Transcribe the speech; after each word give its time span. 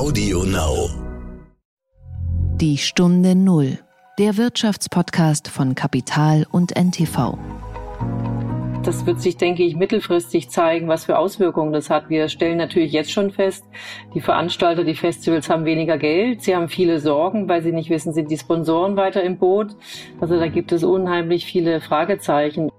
Audio 0.00 0.44
Now. 0.44 0.88
Die 2.56 2.78
Stunde 2.78 3.34
Null. 3.34 3.80
Der 4.18 4.38
Wirtschaftspodcast 4.38 5.48
von 5.48 5.74
Kapital 5.74 6.46
und 6.50 6.74
NTV. 6.74 7.36
Das 8.82 9.04
wird 9.04 9.20
sich, 9.20 9.36
denke 9.36 9.62
ich, 9.62 9.76
mittelfristig 9.76 10.48
zeigen, 10.48 10.88
was 10.88 11.04
für 11.04 11.18
Auswirkungen 11.18 11.74
das 11.74 11.90
hat. 11.90 12.08
Wir 12.08 12.30
stellen 12.30 12.56
natürlich 12.56 12.92
jetzt 12.92 13.12
schon 13.12 13.30
fest, 13.30 13.62
die 14.14 14.22
Veranstalter, 14.22 14.84
die 14.84 14.94
Festivals 14.94 15.50
haben 15.50 15.66
weniger 15.66 15.98
Geld. 15.98 16.40
Sie 16.44 16.56
haben 16.56 16.70
viele 16.70 16.98
Sorgen, 16.98 17.46
weil 17.50 17.62
sie 17.62 17.72
nicht 17.72 17.90
wissen, 17.90 18.14
sind 18.14 18.30
die 18.30 18.38
Sponsoren 18.38 18.96
weiter 18.96 19.22
im 19.22 19.36
Boot. 19.36 19.76
Also 20.18 20.38
da 20.38 20.48
gibt 20.48 20.72
es 20.72 20.82
unheimlich 20.82 21.44
viele 21.44 21.82
Fragezeichen 21.82 22.70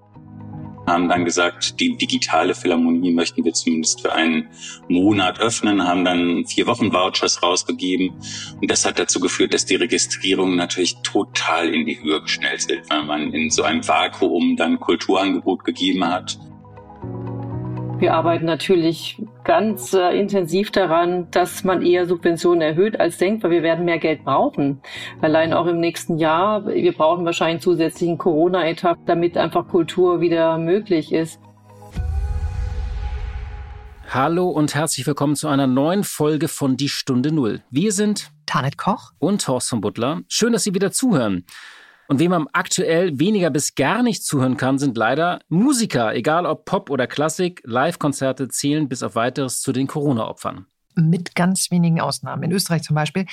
haben 0.87 1.09
dann 1.09 1.25
gesagt, 1.25 1.79
die 1.79 1.95
digitale 1.95 2.55
Philharmonie 2.55 3.11
möchten 3.11 3.43
wir 3.43 3.53
zumindest 3.53 4.01
für 4.01 4.13
einen 4.13 4.47
Monat 4.87 5.39
öffnen, 5.39 5.87
haben 5.87 6.03
dann 6.03 6.45
vier 6.45 6.67
Wochen 6.67 6.91
Vouchers 6.91 7.41
rausgegeben. 7.43 8.13
Und 8.61 8.69
das 8.71 8.85
hat 8.85 8.99
dazu 8.99 9.19
geführt, 9.19 9.53
dass 9.53 9.65
die 9.65 9.75
Registrierungen 9.75 10.55
natürlich 10.55 10.95
total 11.03 11.73
in 11.73 11.85
die 11.85 12.01
Höhe 12.01 12.21
geschnellt 12.21 12.61
sind, 12.61 12.89
weil 12.89 13.03
man 13.03 13.33
in 13.33 13.49
so 13.49 13.63
einem 13.63 13.87
Vakuum 13.87 14.55
dann 14.55 14.79
Kulturangebot 14.79 15.63
gegeben 15.63 16.05
hat. 16.05 16.37
Wir 17.99 18.13
arbeiten 18.15 18.45
natürlich 18.45 19.21
ganz 19.43 19.93
äh, 19.93 20.17
intensiv 20.17 20.71
daran, 20.71 21.29
dass 21.31 21.63
man 21.63 21.81
eher 21.81 22.05
Subventionen 22.05 22.61
erhöht 22.61 22.99
als 22.99 23.17
denkt, 23.17 23.43
weil 23.43 23.51
wir 23.51 23.63
werden 23.63 23.85
mehr 23.85 23.99
Geld 23.99 24.23
brauchen. 24.23 24.81
Allein 25.21 25.53
auch 25.53 25.65
im 25.65 25.79
nächsten 25.79 26.17
Jahr. 26.17 26.65
Wir 26.67 26.93
brauchen 26.93 27.25
wahrscheinlich 27.25 27.61
zusätzlichen 27.61 28.17
Corona-Etat, 28.17 28.97
damit 29.05 29.37
einfach 29.37 29.67
Kultur 29.67 30.21
wieder 30.21 30.57
möglich 30.57 31.11
ist. 31.11 31.39
Hallo 34.09 34.49
und 34.49 34.75
herzlich 34.75 35.07
willkommen 35.07 35.37
zu 35.37 35.47
einer 35.47 35.67
neuen 35.67 36.03
Folge 36.03 36.49
von 36.49 36.75
Die 36.75 36.89
Stunde 36.89 37.31
Null. 37.31 37.61
Wir 37.69 37.93
sind 37.93 38.31
Tanet 38.45 38.77
Koch 38.77 39.11
und 39.19 39.45
Thorsten 39.45 39.79
Butler. 39.79 40.21
Schön, 40.27 40.51
dass 40.51 40.63
Sie 40.63 40.73
wieder 40.73 40.91
zuhören. 40.91 41.45
Und 42.11 42.19
wem 42.19 42.31
man 42.31 42.47
aktuell 42.51 43.17
weniger 43.19 43.49
bis 43.49 43.73
gar 43.73 44.03
nicht 44.03 44.25
zuhören 44.25 44.57
kann, 44.57 44.77
sind 44.77 44.97
leider 44.97 45.39
Musiker, 45.47 46.13
egal 46.13 46.45
ob 46.45 46.65
Pop 46.65 46.89
oder 46.89 47.07
Klassik. 47.07 47.61
Live-Konzerte 47.63 48.49
zählen 48.49 48.89
bis 48.89 49.01
auf 49.01 49.15
weiteres 49.15 49.61
zu 49.61 49.71
den 49.71 49.87
Corona-Opfern. 49.87 50.65
Mit 50.95 51.35
ganz 51.35 51.71
wenigen 51.71 52.01
Ausnahmen. 52.01 52.43
In 52.43 52.51
Österreich 52.51 52.83
zum 52.83 52.95
Beispiel, 52.95 53.27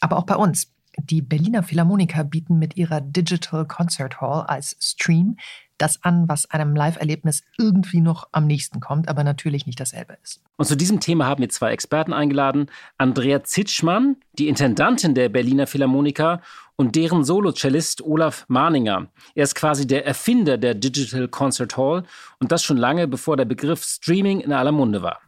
aber 0.00 0.16
auch 0.16 0.26
bei 0.26 0.34
uns. 0.34 0.66
Die 0.98 1.22
Berliner 1.22 1.62
Philharmoniker 1.62 2.24
bieten 2.24 2.58
mit 2.58 2.76
ihrer 2.76 3.00
Digital 3.00 3.68
Concert 3.68 4.20
Hall 4.20 4.42
als 4.48 4.76
Stream 4.80 5.36
das 5.78 6.02
an, 6.02 6.28
was 6.28 6.50
einem 6.50 6.74
Live-Erlebnis 6.74 7.42
irgendwie 7.58 8.00
noch 8.00 8.28
am 8.32 8.46
nächsten 8.46 8.80
kommt, 8.80 9.08
aber 9.08 9.24
natürlich 9.24 9.66
nicht 9.66 9.80
dasselbe 9.80 10.16
ist. 10.22 10.40
Und 10.56 10.66
zu 10.66 10.76
diesem 10.76 11.00
Thema 11.00 11.26
haben 11.26 11.40
wir 11.40 11.48
zwei 11.48 11.72
Experten 11.72 12.12
eingeladen. 12.12 12.66
Andrea 12.96 13.42
Zitschmann, 13.44 14.16
die 14.38 14.48
Intendantin 14.48 15.14
der 15.14 15.28
Berliner 15.28 15.66
Philharmoniker 15.66 16.40
und 16.76 16.96
deren 16.96 17.24
Solocellist 17.24 18.02
Olaf 18.02 18.44
Mahninger. 18.48 19.08
Er 19.34 19.44
ist 19.44 19.54
quasi 19.54 19.86
der 19.86 20.06
Erfinder 20.06 20.58
der 20.58 20.74
Digital 20.74 21.28
Concert 21.28 21.76
Hall 21.76 22.04
und 22.40 22.52
das 22.52 22.62
schon 22.62 22.76
lange 22.76 23.08
bevor 23.08 23.36
der 23.36 23.44
Begriff 23.44 23.82
Streaming 23.84 24.40
in 24.40 24.52
aller 24.52 24.72
Munde 24.72 25.02
war. 25.02 25.20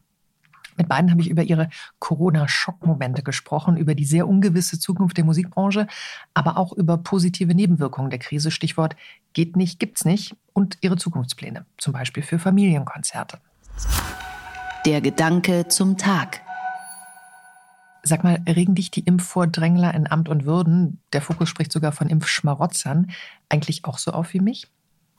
Mit 0.77 0.89
beiden 0.89 1.11
habe 1.11 1.21
ich 1.21 1.31
über 1.31 1.43
ihre 1.43 1.69
Corona-Schockmomente 1.99 3.23
gesprochen, 3.23 3.77
über 3.77 3.95
die 3.95 4.05
sehr 4.05 4.29
ungewisse 4.29 4.79
Zukunft 4.79 5.17
der 5.17 5.25
Musikbranche, 5.25 5.87
aber 6.35 6.59
auch 6.59 6.73
über 6.73 6.99
positive 6.99 7.55
Nebenwirkungen 7.55 8.11
der 8.11 8.19
Krise. 8.19 8.51
Stichwort 8.51 8.97
geht 9.33 9.57
nicht, 9.57 9.79
gibt's 9.79 10.05
nicht 10.05 10.37
und 10.53 10.79
ihre 10.81 10.97
Zukunftspläne, 10.97 11.67
zum 11.79 11.93
Beispiel 11.93 12.23
für 12.23 12.39
Familienkonzerte. 12.39 13.39
Der 14.85 15.01
Gedanke 15.01 15.69
zum 15.69 15.97
Tag. 15.97 16.41
Sag 18.03 18.23
mal, 18.23 18.41
regen 18.49 18.77
dich 18.77 18.93
die 18.93 19.01
Impfvordrängler 19.01 19.93
in 19.93 20.09
Amt 20.09 20.29
und 20.29 20.45
Würden, 20.45 21.01
der 21.13 21.21
Fokus 21.21 21.49
spricht 21.49 21.73
sogar 21.73 21.91
von 21.91 22.09
Impfschmarotzern, 22.09 23.11
eigentlich 23.49 23.85
auch 23.85 23.99
so 23.99 24.13
auf 24.13 24.33
wie 24.33 24.41
mich? 24.41 24.69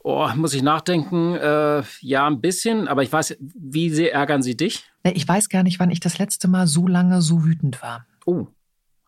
Oh, 0.10 0.30
muss 0.38 0.54
ich 0.54 0.64
nachdenken. 0.64 1.36
Äh, 1.36 1.84
ja, 2.00 2.28
ein 2.28 2.40
bisschen, 2.40 2.88
aber 2.88 3.04
ich 3.04 3.12
weiß, 3.12 3.36
wie 3.42 3.90
sehr 3.90 4.14
ärgern 4.14 4.42
sie 4.42 4.56
dich? 4.56 4.86
Ich 5.04 5.28
weiß 5.28 5.50
gar 5.50 5.64
nicht, 5.64 5.82
wann 5.82 5.92
ich 5.92 6.00
das 6.00 6.18
letzte 6.18 6.48
Mal 6.48 6.66
so 6.66 6.88
lange 6.88 7.22
so 7.22 7.44
wütend 7.44 7.82
war. 7.82 8.06
Oh, 8.26 8.48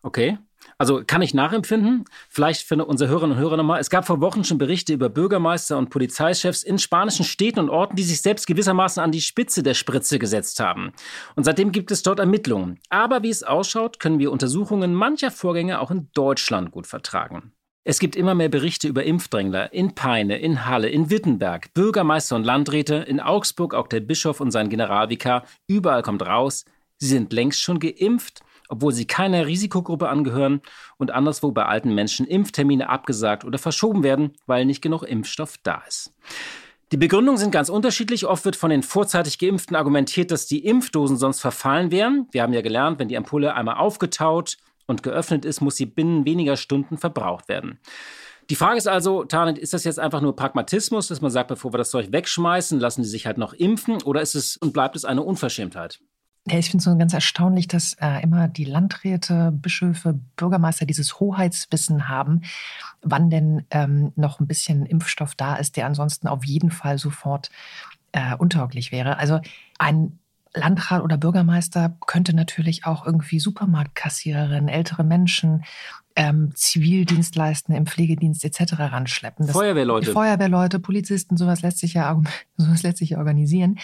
okay. 0.02 0.36
Also 0.76 1.02
kann 1.06 1.22
ich 1.22 1.32
nachempfinden? 1.32 2.04
Vielleicht 2.28 2.68
für 2.68 2.84
unsere 2.84 3.08
Hörerinnen 3.08 3.34
und 3.34 3.42
Hörer 3.42 3.56
nochmal. 3.56 3.80
Es 3.80 3.88
gab 3.88 4.06
vor 4.06 4.20
Wochen 4.20 4.44
schon 4.44 4.58
Berichte 4.58 4.92
über 4.92 5.08
Bürgermeister 5.08 5.78
und 5.78 5.88
Polizeichefs 5.88 6.62
in 6.62 6.78
spanischen 6.78 7.24
Städten 7.24 7.60
und 7.60 7.70
Orten, 7.70 7.96
die 7.96 8.02
sich 8.02 8.20
selbst 8.20 8.46
gewissermaßen 8.46 9.02
an 9.02 9.10
die 9.10 9.22
Spitze 9.22 9.62
der 9.62 9.72
Spritze 9.72 10.18
gesetzt 10.18 10.60
haben. 10.60 10.92
Und 11.34 11.44
seitdem 11.44 11.72
gibt 11.72 11.90
es 11.92 12.02
dort 12.02 12.18
Ermittlungen. 12.18 12.78
Aber 12.90 13.22
wie 13.22 13.30
es 13.30 13.42
ausschaut, 13.42 14.00
können 14.00 14.18
wir 14.18 14.30
Untersuchungen 14.30 14.92
mancher 14.92 15.30
Vorgänge 15.30 15.80
auch 15.80 15.90
in 15.90 16.10
Deutschland 16.12 16.72
gut 16.72 16.86
vertragen. 16.86 17.54
Es 17.90 17.98
gibt 17.98 18.14
immer 18.14 18.36
mehr 18.36 18.48
Berichte 18.48 18.86
über 18.86 19.02
Impfdrängler 19.02 19.72
in 19.72 19.96
Peine, 19.96 20.38
in 20.38 20.64
Halle, 20.64 20.88
in 20.88 21.10
Wittenberg, 21.10 21.74
Bürgermeister 21.74 22.36
und 22.36 22.44
Landräte, 22.44 22.94
in 22.94 23.18
Augsburg 23.18 23.74
auch 23.74 23.88
der 23.88 23.98
Bischof 23.98 24.38
und 24.40 24.52
sein 24.52 24.68
Generalvikar. 24.68 25.42
Überall 25.66 26.02
kommt 26.02 26.24
raus, 26.24 26.64
sie 26.98 27.08
sind 27.08 27.32
längst 27.32 27.60
schon 27.60 27.80
geimpft 27.80 28.42
obwohl 28.68 28.92
sie 28.92 29.08
keiner 29.08 29.46
Risikogruppe 29.46 30.08
angehören 30.08 30.60
und 30.98 31.10
anderswo 31.10 31.50
bei 31.50 31.64
alten 31.64 31.92
Menschen 31.92 32.24
Impftermine 32.24 32.88
abgesagt 32.88 33.44
oder 33.44 33.58
verschoben 33.58 34.04
werden, 34.04 34.34
weil 34.46 34.64
nicht 34.64 34.80
genug 34.80 35.02
Impfstoff 35.02 35.56
da 35.64 35.82
ist. 35.88 36.12
Die 36.92 36.96
Begründungen 36.96 37.38
sind 37.38 37.50
ganz 37.50 37.70
unterschiedlich. 37.70 38.26
Oft 38.26 38.44
wird 38.44 38.54
von 38.54 38.70
den 38.70 38.84
vorzeitig 38.84 39.40
Geimpften 39.40 39.74
argumentiert, 39.74 40.30
dass 40.30 40.46
die 40.46 40.64
Impfdosen 40.64 41.16
sonst 41.16 41.40
verfallen 41.40 41.90
wären. 41.90 42.28
Wir 42.30 42.44
haben 42.44 42.52
ja 42.52 42.60
gelernt, 42.60 43.00
wenn 43.00 43.08
die 43.08 43.16
Ampulle 43.16 43.56
einmal 43.56 43.78
aufgetaut 43.78 44.58
und 44.90 45.02
geöffnet 45.02 45.44
ist, 45.44 45.60
muss 45.60 45.76
sie 45.76 45.86
binnen 45.86 46.24
weniger 46.26 46.56
Stunden 46.56 46.98
verbraucht 46.98 47.48
werden. 47.48 47.78
Die 48.50 48.56
Frage 48.56 48.78
ist 48.78 48.88
also, 48.88 49.24
Tarnet, 49.24 49.58
ist 49.58 49.72
das 49.72 49.84
jetzt 49.84 50.00
einfach 50.00 50.20
nur 50.20 50.34
Pragmatismus, 50.34 51.06
dass 51.06 51.20
man 51.20 51.30
sagt, 51.30 51.48
bevor 51.48 51.72
wir 51.72 51.78
das 51.78 51.90
Zeug 51.90 52.10
wegschmeißen, 52.10 52.80
lassen 52.80 53.02
die 53.02 53.08
sich 53.08 53.24
halt 53.24 53.38
noch 53.38 53.52
impfen 53.52 54.02
oder 54.02 54.20
ist 54.20 54.34
es 54.34 54.56
und 54.56 54.72
bleibt 54.72 54.96
es 54.96 55.04
eine 55.04 55.22
Unverschämtheit? 55.22 56.00
Ja, 56.48 56.58
ich 56.58 56.70
finde 56.70 56.90
es 56.90 56.98
ganz 56.98 57.12
erstaunlich, 57.12 57.68
dass 57.68 57.92
äh, 58.00 58.22
immer 58.22 58.48
die 58.48 58.64
Landräte, 58.64 59.52
Bischöfe, 59.52 60.18
Bürgermeister 60.36 60.86
dieses 60.86 61.20
Hoheitswissen 61.20 62.08
haben, 62.08 62.42
wann 63.02 63.30
denn 63.30 63.66
ähm, 63.70 64.12
noch 64.16 64.40
ein 64.40 64.46
bisschen 64.46 64.86
Impfstoff 64.86 65.34
da 65.34 65.56
ist, 65.56 65.76
der 65.76 65.86
ansonsten 65.86 66.26
auf 66.26 66.44
jeden 66.44 66.70
Fall 66.70 66.98
sofort 66.98 67.50
äh, 68.12 68.34
untauglich 68.36 68.90
wäre. 68.90 69.18
Also 69.18 69.40
ein 69.78 70.18
Landrat 70.54 71.02
oder 71.02 71.16
Bürgermeister 71.16 71.96
könnte 72.06 72.34
natürlich 72.34 72.84
auch 72.84 73.06
irgendwie 73.06 73.38
Supermarktkassiererin, 73.38 74.68
ältere 74.68 75.04
Menschen, 75.04 75.64
ähm, 76.20 76.52
Zivildienstleistende 76.54 77.78
im 77.78 77.86
Pflegedienst 77.86 78.44
etc. 78.44 78.74
ranschleppen. 78.78 79.46
Das, 79.46 79.56
Feuerwehrleute. 79.56 80.12
Feuerwehrleute, 80.12 80.78
Polizisten, 80.78 81.38
sowas 81.38 81.62
lässt 81.62 81.78
sich 81.78 81.94
ja, 81.94 82.20
sowas 82.58 82.82
lässt 82.82 82.98
sich 82.98 83.10
ja 83.10 83.18
organisieren. 83.18 83.78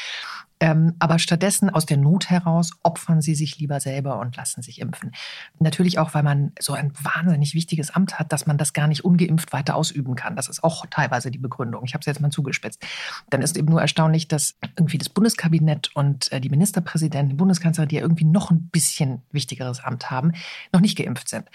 Ähm, 0.61 0.95
aber 0.99 1.19
stattdessen 1.19 1.71
aus 1.71 1.87
der 1.87 1.97
Not 1.97 2.29
heraus 2.29 2.73
opfern 2.83 3.21
sie 3.23 3.35
sich 3.35 3.59
lieber 3.59 3.81
selber 3.81 4.21
und 4.21 4.37
lassen 4.37 4.63
sich 4.63 4.81
impfen. 4.81 5.13
Natürlich 5.61 5.99
auch, 5.99 6.13
weil 6.15 6.23
man 6.23 6.53
so 6.59 6.75
ein 6.75 6.93
wahnsinnig 7.03 7.55
wichtiges 7.55 7.91
Amt 7.91 8.19
hat, 8.19 8.33
dass 8.33 8.47
man 8.47 8.59
das 8.59 8.75
gar 8.75 8.87
nicht 8.87 9.05
ungeimpft 9.05 9.53
weiter 9.55 9.75
ausüben 9.75 10.15
kann. 10.15 10.37
Das 10.37 10.49
ist 10.49 10.63
auch 10.63 10.85
teilweise 10.91 11.31
die 11.31 11.39
Begründung. 11.39 11.85
Ich 11.85 11.95
habe 11.95 12.01
es 12.01 12.07
jetzt 12.07 12.21
mal 12.21 12.31
zugespitzt. 12.31 12.83
Dann 13.31 13.43
ist 13.43 13.57
eben 13.57 13.69
nur 13.69 13.81
erstaunlich, 13.81 14.29
dass 14.29 14.57
irgendwie 14.77 14.99
das 14.99 15.09
Bundeskabinett 15.09 15.91
und 15.95 16.31
äh, 16.33 16.41
die 16.41 16.51
Ministerpräsidenten, 16.51 17.31
die 17.31 17.37
Bundeskanzlerin, 17.37 17.89
die 17.89 17.97
ja 17.97 18.03
irgendwie 18.03 18.25
noch 18.25 18.51
ein 18.51 18.69
bisschen 18.69 19.23
wichtigeres 19.33 19.81
Amt 19.85 20.11
haben, 20.11 20.33
noch 20.73 20.81
nicht 20.81 20.97
geimpft 20.99 21.29
sind 21.29 21.47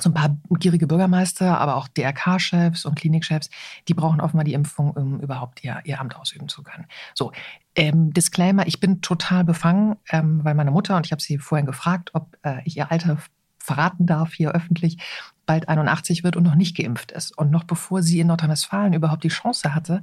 so 0.00 0.10
ein 0.10 0.14
paar 0.14 0.36
gierige 0.58 0.86
Bürgermeister, 0.86 1.58
aber 1.58 1.76
auch 1.76 1.88
DRK-Chefs 1.88 2.84
und 2.86 2.94
Klinikchefs, 2.94 3.50
die 3.88 3.94
brauchen 3.94 4.20
offenbar 4.20 4.44
die 4.44 4.54
Impfung, 4.54 4.92
um 4.92 5.20
überhaupt 5.20 5.62
ihr, 5.64 5.80
ihr 5.84 6.00
Amt 6.00 6.16
ausüben 6.16 6.48
zu 6.48 6.62
können. 6.62 6.86
So, 7.14 7.32
ähm, 7.74 8.12
Disclaimer, 8.12 8.66
ich 8.66 8.80
bin 8.80 9.00
total 9.00 9.44
befangen, 9.44 9.96
ähm, 10.10 10.40
weil 10.44 10.54
meine 10.54 10.70
Mutter, 10.70 10.96
und 10.96 11.06
ich 11.06 11.12
habe 11.12 11.22
sie 11.22 11.38
vorhin 11.38 11.66
gefragt, 11.66 12.10
ob 12.14 12.36
äh, 12.42 12.60
ich 12.64 12.76
ihr 12.76 12.90
Alter 12.90 13.18
verraten 13.58 14.06
darf 14.06 14.34
hier 14.34 14.52
öffentlich, 14.52 14.98
bald 15.46 15.68
81 15.68 16.24
wird 16.24 16.36
und 16.36 16.42
noch 16.42 16.54
nicht 16.54 16.76
geimpft 16.76 17.12
ist. 17.12 17.36
Und 17.36 17.50
noch 17.50 17.64
bevor 17.64 18.02
sie 18.02 18.20
in 18.20 18.26
Nordrhein-Westfalen 18.26 18.92
überhaupt 18.92 19.24
die 19.24 19.28
Chance 19.28 19.74
hatte, 19.74 20.02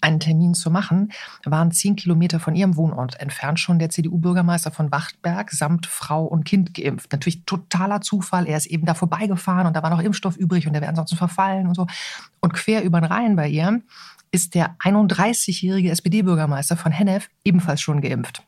einen 0.00 0.20
Termin 0.20 0.54
zu 0.54 0.70
machen, 0.70 1.12
waren 1.44 1.72
zehn 1.72 1.96
Kilometer 1.96 2.40
von 2.40 2.54
ihrem 2.54 2.76
Wohnort 2.76 3.18
entfernt 3.20 3.60
schon 3.60 3.78
der 3.78 3.90
CDU-Bürgermeister 3.90 4.70
von 4.70 4.90
Wachtberg 4.90 5.50
samt 5.50 5.86
Frau 5.86 6.24
und 6.24 6.44
Kind 6.44 6.74
geimpft. 6.74 7.12
Natürlich 7.12 7.44
totaler 7.44 8.00
Zufall. 8.00 8.46
Er 8.46 8.56
ist 8.56 8.66
eben 8.66 8.86
da 8.86 8.94
vorbeigefahren 8.94 9.66
und 9.66 9.74
da 9.74 9.82
war 9.82 9.90
noch 9.90 10.00
Impfstoff 10.00 10.36
übrig 10.36 10.66
und 10.66 10.72
der 10.72 10.82
wäre 10.82 10.90
ansonsten 10.90 11.16
verfallen 11.16 11.66
und 11.66 11.74
so. 11.74 11.86
Und 12.40 12.54
quer 12.54 12.82
über 12.82 13.00
den 13.00 13.10
Rhein 13.10 13.36
bei 13.36 13.48
ihr 13.48 13.80
ist 14.30 14.54
der 14.54 14.76
31-jährige 14.80 15.90
SPD-Bürgermeister 15.90 16.76
von 16.76 16.92
Hennef 16.92 17.28
ebenfalls 17.44 17.80
schon 17.80 18.00
geimpft. 18.00 18.42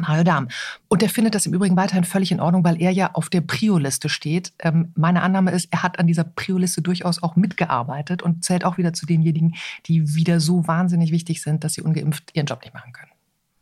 Mario 0.00 0.24
Dahm. 0.24 0.48
Und 0.88 1.02
er 1.02 1.08
findet 1.08 1.34
das 1.34 1.46
im 1.46 1.54
Übrigen 1.54 1.76
weiterhin 1.76 2.04
völlig 2.04 2.32
in 2.32 2.40
Ordnung, 2.40 2.64
weil 2.64 2.80
er 2.80 2.90
ja 2.90 3.10
auf 3.14 3.28
der 3.28 3.40
Prio-Liste 3.40 4.08
steht. 4.08 4.52
Ähm, 4.58 4.92
meine 4.96 5.22
Annahme 5.22 5.52
ist, 5.52 5.68
er 5.72 5.82
hat 5.82 5.98
an 5.98 6.06
dieser 6.06 6.24
Prio-Liste 6.24 6.82
durchaus 6.82 7.22
auch 7.22 7.36
mitgearbeitet 7.36 8.22
und 8.22 8.44
zählt 8.44 8.64
auch 8.64 8.78
wieder 8.78 8.92
zu 8.92 9.06
denjenigen, 9.06 9.54
die 9.86 10.14
wieder 10.14 10.40
so 10.40 10.66
wahnsinnig 10.66 11.12
wichtig 11.12 11.42
sind, 11.42 11.64
dass 11.64 11.74
sie 11.74 11.82
ungeimpft 11.82 12.30
ihren 12.34 12.46
Job 12.46 12.62
nicht 12.62 12.74
machen 12.74 12.92
können. 12.92 13.10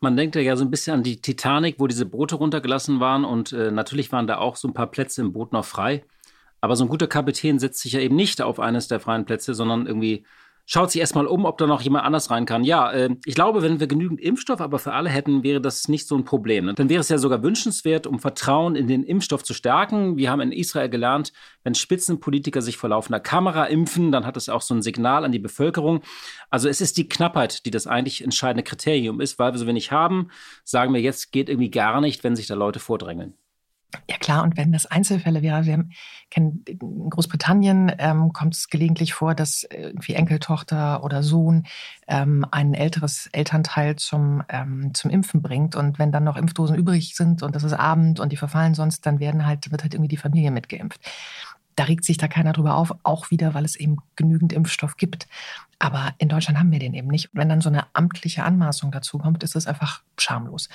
Man 0.01 0.17
denkt 0.17 0.37
ja 0.37 0.57
so 0.57 0.65
ein 0.65 0.71
bisschen 0.71 0.95
an 0.95 1.03
die 1.03 1.23
Titanic, 1.23 1.77
wo 1.79 1.87
diese 1.87 2.05
Boote 2.05 2.35
runtergelassen 2.35 3.01
waren 3.01 3.25
und 3.25 3.53
äh, 3.53 3.71
natürlich 3.71 4.13
waren 4.13 4.27
da 4.27 4.37
auch 4.37 4.57
so 4.57 4.69
ein 4.69 4.75
paar 4.75 4.89
Plätze 4.89 5.23
im 5.23 5.33
Boot 5.33 5.53
noch 5.53 5.65
frei. 5.65 6.05
Aber 6.61 6.77
so 6.77 6.85
ein 6.85 6.89
guter 6.89 7.07
Kapitän 7.07 7.59
setzt 7.59 7.81
sich 7.81 7.93
ja 7.93 8.01
eben 8.01 8.17
nicht 8.17 8.41
auf 8.41 8.59
eines 8.59 8.89
der 8.89 9.01
freien 9.01 9.25
Plätze, 9.25 9.55
sondern 9.55 9.87
irgendwie 9.87 10.25
schaut 10.67 10.91
sich 10.91 11.01
erstmal 11.01 11.27
um, 11.27 11.45
ob 11.45 11.59
da 11.59 11.67
noch 11.67 11.83
jemand 11.83 12.05
anders 12.05 12.31
rein 12.31 12.47
kann. 12.47 12.65
Ja, 12.65 12.91
äh, 12.91 13.11
ich 13.25 13.35
glaube, 13.35 13.63
wenn 13.63 13.81
wir 13.81 13.87
genügend 13.87 14.21
Impfstoff 14.21 14.61
aber 14.61 14.79
für 14.79 14.93
alle 14.93 15.11
hätten, 15.11 15.43
wäre 15.43 15.61
das 15.61 15.89
nicht 15.89 16.09
so 16.09 16.17
ein 16.17 16.25
Problem. 16.25 16.67
Ne? 16.67 16.75
Dann 16.75 16.89
wäre 16.89 17.01
es 17.01 17.09
ja 17.09 17.19
sogar 17.19 17.43
wünschenswert, 17.43 18.07
um 18.07 18.19
Vertrauen 18.19 18.75
in 18.77 18.87
den 18.87 19.03
Impfstoff 19.03 19.45
zu 19.45 19.55
stärken. 19.55 20.17
Wir 20.17 20.31
haben 20.31 20.41
in 20.41 20.53
Israel 20.53 20.89
gelernt, 20.89 21.33
wenn 21.63 21.75
Spitzenpolitiker 21.75 22.63
sich 22.63 22.77
vor 22.77 22.91
laufender 22.91 23.21
Kamera 23.21 23.65
impfen, 23.67 24.13
dann 24.13 24.27
hat 24.27 24.37
es 24.37 24.49
auch 24.49 24.63
so 24.63 24.75
ein 24.75 24.83
Signal 24.83 25.25
an 25.25 25.33
die 25.33 25.39
Bevölkerung. 25.39 26.01
Also 26.51 26.69
es 26.69 26.81
ist 26.81 26.97
die 26.97 27.09
Knappheit, 27.09 27.67
die 27.67 27.71
das 27.71 27.87
eigentlich 27.87 28.23
entscheidende 28.23 28.63
Kriterium 28.63 29.21
ist, 29.21 29.39
weil 29.39 29.53
wir 29.53 29.59
so 29.59 29.67
wenig 29.67 29.93
haben, 29.93 30.29
sagen 30.65 30.93
wir 30.95 31.01
jetzt 31.01 31.33
geht 31.33 31.49
irgendwie 31.49 31.71
gar 31.71 32.01
nicht, 32.01 32.25
wenn 32.25 32.37
sich 32.37 32.47
da 32.47 32.55
Leute 32.55 32.81
vordrängeln. 32.81 33.35
Ja 34.09 34.17
klar, 34.19 34.43
und 34.43 34.57
wenn 34.57 34.73
das 34.73 34.87
Einzelfälle 34.87 35.43
wäre, 35.43 35.65
wir 35.65 35.85
kennen 36.31 36.65
in 36.67 37.11
Großbritannien 37.11 37.93
ähm, 37.99 38.33
kommt 38.33 38.55
es 38.55 38.69
gelegentlich 38.69 39.15
vor, 39.15 39.35
dass 39.35 39.67
irgendwie 39.71 40.15
Enkeltochter 40.15 41.03
oder 41.05 41.23
Sohn 41.23 41.65
ähm, 42.09 42.45
ein 42.51 42.75
älteres 42.75 43.29
Elternteil 43.33 43.97
zum, 43.97 44.43
ähm, 44.49 44.93
zum 44.95 45.11
Impfen 45.11 45.43
bringt. 45.43 45.77
Und 45.77 45.99
wenn 45.99 46.13
dann 46.13 46.25
noch 46.25 46.37
Impfdosen 46.37 46.77
übrig 46.77 47.15
sind 47.15 47.43
und 47.43 47.55
das 47.55 47.65
ist 47.65 47.73
Abend 47.73 48.21
und 48.21 48.33
die 48.33 48.37
verfallen 48.37 48.75
sonst, 48.75 49.07
dann 49.07 49.21
werden 49.21 49.47
halt, 49.47 49.71
wird 49.71 49.83
halt 49.83 49.95
irgendwie 49.95 50.09
die 50.09 50.17
Familie 50.17 50.51
mitgeimpft. 50.51 51.01
Da 51.77 51.85
regt 51.85 52.05
sich 52.05 52.19
da 52.19 52.29
keiner 52.29 52.53
drüber 52.53 52.77
auf, 52.77 52.95
auch 53.03 53.31
wieder, 53.31 53.55
weil 53.55 53.65
es 53.65 53.75
eben 53.75 53.99
genügend 54.15 54.53
Impfstoff 54.53 54.97
gibt. 54.97 55.27
Aber 55.81 56.15
in 56.19 56.29
Deutschland 56.29 56.59
haben 56.59 56.71
wir 56.71 56.79
den 56.79 56.95
eben 56.95 57.09
nicht. 57.09 57.31
Wenn 57.33 57.49
dann 57.49 57.61
so 57.61 57.69
eine 57.69 57.87
amtliche 57.95 58.45
Anmaßung 58.45 58.93
dazu 58.93 59.19
kommt, 59.19 59.43
ist 59.43 59.57
es 59.57 59.67
einfach 59.67 60.03
schamlos 60.17 60.69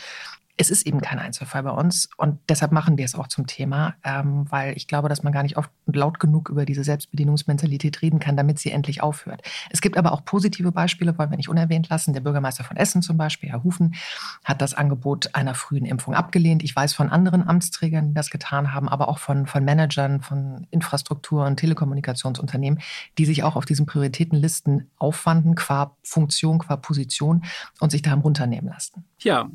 es 0.60 0.70
ist 0.70 0.86
eben 0.86 1.00
kein 1.00 1.20
Einzelfall 1.20 1.64
bei 1.64 1.72
uns 1.72 2.10
und 2.18 2.38
deshalb 2.50 2.74
machen 2.74 2.98
wir 2.98 3.06
es 3.06 3.16
auch 3.16 3.28
zum 3.28 3.48
Thema, 3.48 3.96
ähm, 4.04 4.46
weil 4.50 4.76
ich 4.76 4.90
glaube, 4.90 5.08
dass 5.08 5.24
man 5.24 5.32
gar 5.32 5.42
nicht 5.42 5.56
oft 5.56 5.72
laut 5.86 6.20
genug 6.20 6.50
über 6.50 6.66
diese 6.66 6.84
Selbstbedienungsmentalität 6.84 8.02
reden 8.02 8.20
kann, 8.20 8.36
damit 8.36 8.60
sie 8.60 8.70
endlich 8.70 9.02
aufhört. 9.02 9.42
Es 9.70 9.80
gibt 9.80 9.98
aber 9.98 10.12
auch 10.12 10.26
positive 10.26 10.74
Beispiele, 10.74 11.18
wollen 11.18 11.30
wir 11.30 11.38
nicht 11.38 11.48
unerwähnt 11.48 11.88
lassen. 11.88 12.12
Der 12.14 12.20
Bürgermeister 12.20 12.66
von 12.66 12.76
Essen 12.76 13.02
zum 13.02 13.16
Beispiel, 13.16 13.50
Herr 13.50 13.64
Hufen, 13.64 13.96
hat 14.44 14.62
das 14.62 14.74
Angebot 14.74 15.34
einer 15.34 15.56
frühen 15.56 15.86
Impfung 15.86 16.14
abgelehnt. 16.14 16.62
Ich 16.62 16.76
weiß 16.76 16.94
von 16.94 17.10
anderen 17.10 17.48
Amtsträgern, 17.48 18.10
die 18.10 18.14
das 18.14 18.30
getan 18.30 18.74
haben, 18.74 18.90
aber 18.90 19.08
auch 19.08 19.20
von, 19.20 19.48
von 19.48 19.64
Managern, 19.64 20.20
von 20.20 20.68
Infrastruktur- 20.72 21.46
und 21.46 21.56
Telekommunikationsunternehmen, 21.56 22.82
die 23.18 23.26
sich 23.26 23.44
auch 23.44 23.56
auf 23.56 23.64
diesen 23.64 23.86
Prioritätenlisten 23.86 24.92
aufwanden, 24.98 25.56
qua 25.56 25.96
Funktion, 26.04 26.60
qua 26.60 26.76
Position 26.76 27.46
und 27.80 27.92
sich 27.92 28.02
da 28.02 28.14
runternehmen 28.14 28.70
lassen. 28.70 29.06
Ja, 29.20 29.50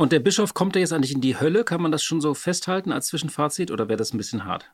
und 0.00 0.12
der 0.12 0.20
Bischof 0.20 0.54
kommt 0.54 0.76
ja 0.76 0.80
jetzt 0.80 0.94
eigentlich 0.94 1.12
in 1.12 1.20
die 1.20 1.38
Hölle? 1.38 1.62
Kann 1.62 1.82
man 1.82 1.92
das 1.92 2.02
schon 2.02 2.22
so 2.22 2.32
festhalten 2.32 2.90
als 2.90 3.08
Zwischenfazit 3.08 3.70
oder 3.70 3.88
wäre 3.88 3.98
das 3.98 4.14
ein 4.14 4.16
bisschen 4.16 4.46
hart? 4.46 4.64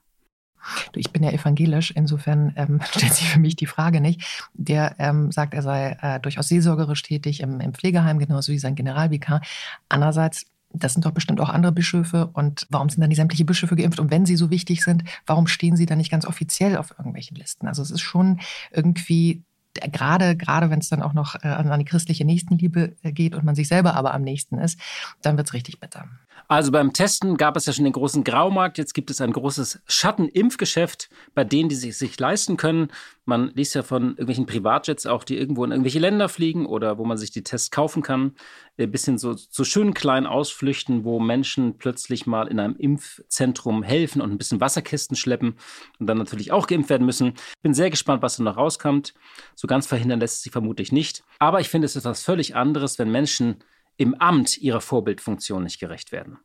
Ich 0.94 1.10
bin 1.10 1.24
ja 1.24 1.32
evangelisch, 1.32 1.90
insofern 1.90 2.52
ähm, 2.54 2.80
stellt 2.96 3.12
sich 3.12 3.28
für 3.28 3.40
mich 3.40 3.56
die 3.56 3.66
Frage 3.66 4.00
nicht. 4.00 4.48
Der 4.54 4.94
ähm, 5.00 5.32
sagt, 5.32 5.52
er 5.52 5.62
sei 5.62 5.96
äh, 6.00 6.20
durchaus 6.20 6.46
seelsorgerisch 6.46 7.02
tätig 7.02 7.40
im, 7.40 7.58
im 7.58 7.74
Pflegeheim, 7.74 8.20
genauso 8.20 8.52
wie 8.52 8.58
sein 8.60 8.76
Generalvikar. 8.76 9.40
Andererseits 9.88 10.46
das 10.72 10.92
sind 10.92 11.06
doch 11.06 11.12
bestimmt 11.12 11.40
auch 11.40 11.48
andere 11.48 11.72
Bischöfe. 11.72 12.28
Und 12.32 12.66
warum 12.70 12.88
sind 12.88 13.00
dann 13.00 13.10
die 13.10 13.16
sämtliche 13.16 13.46
Bischöfe 13.46 13.74
geimpft? 13.74 13.98
Und 13.98 14.10
wenn 14.10 14.26
sie 14.26 14.36
so 14.36 14.50
wichtig 14.50 14.84
sind, 14.84 15.04
warum 15.24 15.46
stehen 15.46 15.76
sie 15.76 15.86
dann 15.86 15.98
nicht 15.98 16.10
ganz 16.10 16.26
offiziell 16.26 16.76
auf 16.76 16.90
irgendwelchen 16.98 17.36
Listen? 17.36 17.66
Also 17.66 17.82
es 17.82 17.90
ist 17.90 18.02
schon 18.02 18.40
irgendwie 18.70 19.42
gerade, 19.80 20.36
gerade 20.36 20.70
wenn 20.70 20.78
es 20.78 20.88
dann 20.88 21.02
auch 21.02 21.14
noch 21.14 21.34
äh, 21.42 21.48
an 21.48 21.78
die 21.78 21.84
christliche 21.84 22.24
Nächstenliebe 22.24 22.96
äh, 23.02 23.12
geht 23.12 23.34
und 23.34 23.44
man 23.44 23.54
sich 23.54 23.68
selber 23.68 23.94
aber 23.94 24.14
am 24.14 24.22
nächsten 24.22 24.58
ist, 24.58 24.78
dann 25.22 25.36
wird 25.36 25.48
es 25.48 25.54
richtig 25.54 25.80
bitter. 25.80 26.06
Also 26.48 26.70
beim 26.70 26.92
Testen 26.92 27.36
gab 27.36 27.56
es 27.56 27.66
ja 27.66 27.72
schon 27.72 27.84
den 27.84 27.92
großen 27.92 28.22
Graumarkt, 28.22 28.78
jetzt 28.78 28.94
gibt 28.94 29.10
es 29.10 29.20
ein 29.20 29.32
großes 29.32 29.80
Schattenimpfgeschäft 29.86 31.08
bei 31.34 31.42
denen, 31.42 31.68
die 31.68 31.74
sich, 31.74 31.98
sich 31.98 32.18
leisten 32.20 32.56
können. 32.56 32.88
Man 33.24 33.50
liest 33.54 33.74
ja 33.74 33.82
von 33.82 34.10
irgendwelchen 34.10 34.46
Privatjets 34.46 35.06
auch, 35.06 35.24
die 35.24 35.36
irgendwo 35.36 35.64
in 35.64 35.72
irgendwelche 35.72 35.98
Länder 35.98 36.28
fliegen 36.28 36.66
oder 36.66 36.98
wo 36.98 37.04
man 37.04 37.18
sich 37.18 37.32
die 37.32 37.42
Tests 37.42 37.72
kaufen 37.72 38.02
kann. 38.02 38.36
Ein 38.78 38.92
bisschen 38.92 39.18
so, 39.18 39.34
so 39.34 39.64
schönen 39.64 39.94
kleinen 39.94 40.26
Ausflüchten, 40.26 41.04
wo 41.04 41.18
Menschen 41.18 41.78
plötzlich 41.78 42.26
mal 42.26 42.46
in 42.46 42.60
einem 42.60 42.76
Impfzentrum 42.76 43.82
helfen 43.82 44.20
und 44.20 44.30
ein 44.30 44.38
bisschen 44.38 44.60
Wasserkisten 44.60 45.16
schleppen 45.16 45.56
und 45.98 46.06
dann 46.06 46.18
natürlich 46.18 46.52
auch 46.52 46.68
geimpft 46.68 46.90
werden 46.90 47.06
müssen. 47.06 47.34
Bin 47.62 47.74
sehr 47.74 47.90
gespannt, 47.90 48.22
was 48.22 48.36
da 48.36 48.44
noch 48.44 48.56
rauskommt. 48.56 49.14
So 49.56 49.66
ganz 49.66 49.88
verhindern 49.88 50.20
lässt 50.20 50.36
es 50.36 50.42
sich 50.42 50.52
vermutlich 50.52 50.92
nicht. 50.92 51.24
Aber 51.40 51.60
ich 51.60 51.68
finde, 51.68 51.86
es 51.86 51.96
ist 51.96 52.04
etwas 52.04 52.22
völlig 52.22 52.54
anderes, 52.54 53.00
wenn 53.00 53.10
Menschen 53.10 53.56
im 53.96 54.14
Amt 54.14 54.58
ihrer 54.58 54.80
Vorbildfunktion 54.80 55.62
nicht 55.62 55.80
gerecht 55.80 56.12
werden. 56.12 56.38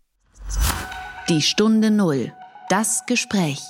Die 1.30 1.42
Stunde 1.42 1.92
Null. 1.92 2.34
Das 2.70 3.06
Gespräch. 3.06 3.62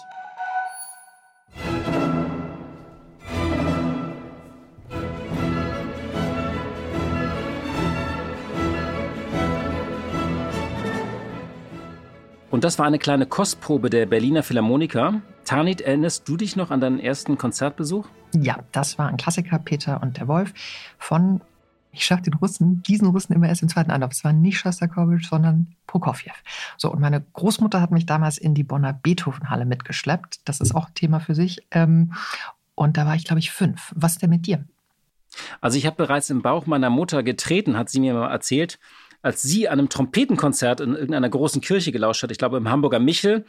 Und 12.51 12.65
das 12.65 12.77
war 12.77 12.85
eine 12.85 12.99
kleine 12.99 13.25
Kostprobe 13.25 13.89
der 13.89 14.05
Berliner 14.05 14.43
Philharmoniker. 14.43 15.21
Tanit, 15.45 15.81
erinnerst 15.81 16.27
du 16.27 16.35
dich 16.35 16.57
noch 16.57 16.69
an 16.69 16.81
deinen 16.81 16.99
ersten 16.99 17.37
Konzertbesuch? 17.37 18.07
Ja, 18.33 18.59
das 18.73 18.97
war 18.97 19.07
ein 19.07 19.17
Klassiker, 19.17 19.57
Peter 19.57 20.01
und 20.01 20.17
der 20.17 20.27
Wolf, 20.27 20.53
von 20.97 21.41
ich 21.91 22.05
schaffe 22.05 22.23
den 22.23 22.33
Russen, 22.35 22.81
diesen 22.83 23.07
Russen 23.07 23.33
immer 23.33 23.47
erst 23.47 23.61
im 23.61 23.69
zweiten 23.69 23.91
Anlauf. 23.91 24.11
Es 24.11 24.23
war 24.23 24.33
nicht 24.33 24.57
Schostakowitsch, 24.57 25.27
sondern 25.29 25.75
Prokofjew. 25.87 26.31
So, 26.77 26.91
und 26.91 27.01
meine 27.01 27.21
Großmutter 27.33 27.81
hat 27.81 27.91
mich 27.91 28.05
damals 28.05 28.37
in 28.37 28.53
die 28.53 28.63
Bonner 28.63 28.93
Beethovenhalle 28.93 29.65
mitgeschleppt. 29.65 30.39
Das 30.45 30.61
ist 30.61 30.73
auch 30.73 30.89
Thema 30.95 31.19
für 31.19 31.35
sich. 31.35 31.65
Ähm, 31.71 32.13
und 32.75 32.97
da 32.97 33.05
war 33.05 33.15
ich, 33.15 33.25
glaube 33.25 33.39
ich, 33.39 33.51
fünf. 33.51 33.91
Was 33.95 34.17
denn 34.17 34.29
mit 34.29 34.47
dir? 34.47 34.63
Also 35.59 35.77
ich 35.77 35.85
habe 35.85 35.95
bereits 35.95 36.29
im 36.29 36.41
Bauch 36.41 36.65
meiner 36.65 36.89
Mutter 36.89 37.23
getreten, 37.23 37.77
hat 37.77 37.89
sie 37.89 37.99
mir 37.99 38.13
mal 38.13 38.31
erzählt, 38.31 38.79
als 39.21 39.41
sie 39.41 39.69
an 39.69 39.79
einem 39.79 39.89
Trompetenkonzert 39.89 40.81
in 40.81 40.93
irgendeiner 40.93 41.29
großen 41.29 41.61
Kirche 41.61 41.91
gelauscht 41.91 42.23
hat. 42.23 42.31
Ich 42.31 42.37
glaube 42.37 42.57
im 42.57 42.69
Hamburger 42.69 42.99
Michel. 42.99 43.45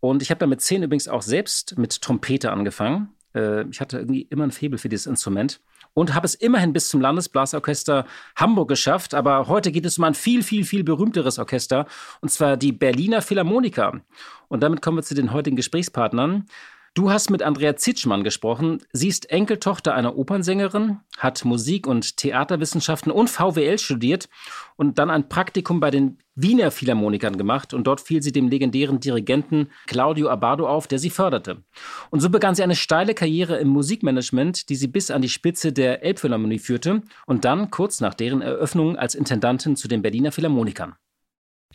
Und 0.00 0.20
ich 0.20 0.30
habe 0.30 0.38
da 0.40 0.46
mit 0.46 0.60
zehn 0.60 0.82
übrigens 0.82 1.08
auch 1.08 1.22
selbst 1.22 1.78
mit 1.78 2.02
Trompete 2.02 2.50
angefangen. 2.50 3.10
Äh, 3.34 3.68
ich 3.68 3.80
hatte 3.80 3.98
irgendwie 3.98 4.22
immer 4.22 4.44
ein 4.44 4.50
Faible 4.50 4.78
für 4.78 4.88
dieses 4.88 5.06
Instrument 5.06 5.60
und 5.94 6.14
habe 6.14 6.26
es 6.26 6.34
immerhin 6.34 6.72
bis 6.72 6.88
zum 6.88 7.00
Landesblasorchester 7.00 8.06
Hamburg 8.36 8.68
geschafft. 8.68 9.14
Aber 9.14 9.48
heute 9.48 9.72
geht 9.72 9.86
es 9.86 9.98
um 9.98 10.04
ein 10.04 10.14
viel, 10.14 10.42
viel, 10.42 10.64
viel 10.64 10.84
berühmteres 10.84 11.38
Orchester, 11.38 11.86
und 12.20 12.30
zwar 12.30 12.56
die 12.56 12.72
Berliner 12.72 13.22
Philharmoniker. 13.22 14.00
Und 14.48 14.62
damit 14.62 14.82
kommen 14.82 14.98
wir 14.98 15.02
zu 15.02 15.14
den 15.14 15.32
heutigen 15.32 15.56
Gesprächspartnern. 15.56 16.46
Du 16.94 17.10
hast 17.10 17.30
mit 17.30 17.42
Andrea 17.42 17.74
Zitschmann 17.74 18.22
gesprochen. 18.22 18.82
Sie 18.92 19.08
ist 19.08 19.30
Enkeltochter 19.30 19.94
einer 19.94 20.18
Opernsängerin, 20.18 21.00
hat 21.16 21.42
Musik- 21.42 21.86
und 21.86 22.18
Theaterwissenschaften 22.18 23.10
und 23.10 23.30
VWL 23.30 23.78
studiert 23.78 24.28
und 24.76 24.98
dann 24.98 25.08
ein 25.08 25.30
Praktikum 25.30 25.80
bei 25.80 25.90
den 25.90 26.18
Wiener 26.34 26.70
Philharmonikern 26.70 27.38
gemacht 27.38 27.72
und 27.72 27.86
dort 27.86 28.02
fiel 28.02 28.22
sie 28.22 28.30
dem 28.30 28.48
legendären 28.48 29.00
Dirigenten 29.00 29.70
Claudio 29.86 30.28
Abbado 30.28 30.68
auf, 30.68 30.86
der 30.86 30.98
sie 30.98 31.08
förderte. 31.08 31.64
Und 32.10 32.20
so 32.20 32.28
begann 32.28 32.54
sie 32.54 32.62
eine 32.62 32.76
steile 32.76 33.14
Karriere 33.14 33.56
im 33.56 33.68
Musikmanagement, 33.68 34.68
die 34.68 34.76
sie 34.76 34.88
bis 34.88 35.10
an 35.10 35.22
die 35.22 35.30
Spitze 35.30 35.72
der 35.72 36.02
Elbphilharmonie 36.02 36.58
führte 36.58 37.00
und 37.24 37.46
dann 37.46 37.70
kurz 37.70 38.02
nach 38.02 38.12
deren 38.12 38.42
Eröffnung 38.42 38.98
als 38.98 39.14
Intendantin 39.14 39.76
zu 39.76 39.88
den 39.88 40.02
Berliner 40.02 40.30
Philharmonikern. 40.30 40.94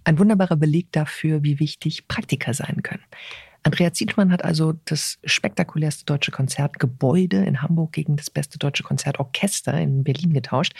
Ein 0.03 0.19
wunderbarer 0.19 0.57
Beleg 0.57 0.91
dafür, 0.91 1.43
wie 1.43 1.59
wichtig 1.59 2.07
Praktiker 2.07 2.53
sein 2.53 2.83
können. 2.83 3.03
Andrea 3.63 3.91
Zietmann 3.93 4.31
hat 4.31 4.43
also 4.43 4.73
das 4.85 5.19
spektakulärste 5.23 6.05
deutsche 6.05 6.31
Konzertgebäude 6.31 7.43
in 7.43 7.61
Hamburg 7.61 7.93
gegen 7.93 8.15
das 8.15 8.29
beste 8.29 8.57
deutsche 8.57 8.83
Konzertorchester 8.83 9.79
in 9.79 10.03
Berlin 10.03 10.33
getauscht. 10.33 10.73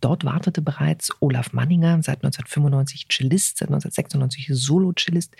Dort 0.00 0.24
wartete 0.24 0.62
bereits 0.62 1.10
Olaf 1.20 1.52
Manninger, 1.52 2.02
seit 2.02 2.24
1995 2.24 3.06
Cellist, 3.08 3.58
seit 3.58 3.68
1996 3.68 4.48
Solo-Cellist 4.50 5.36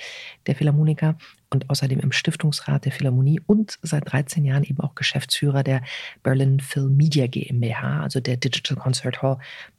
der 0.46 0.54
Philharmoniker 0.54 1.16
und 1.48 1.70
außerdem 1.70 1.98
im 2.00 2.12
Stiftungsrat 2.12 2.84
der 2.84 2.92
Philharmonie 2.92 3.40
und 3.46 3.78
seit 3.82 4.12
13 4.12 4.44
Jahren 4.44 4.64
eben 4.64 4.80
auch 4.80 4.94
Geschäftsführer 4.94 5.62
der 5.62 5.82
Berlin 6.22 6.60
Film 6.60 6.96
Media 6.96 7.26
GmbH, 7.26 8.02
also 8.02 8.20
der 8.20 8.36
Digital 8.36 8.76
Concert 8.76 9.22
Hall, 9.22 9.38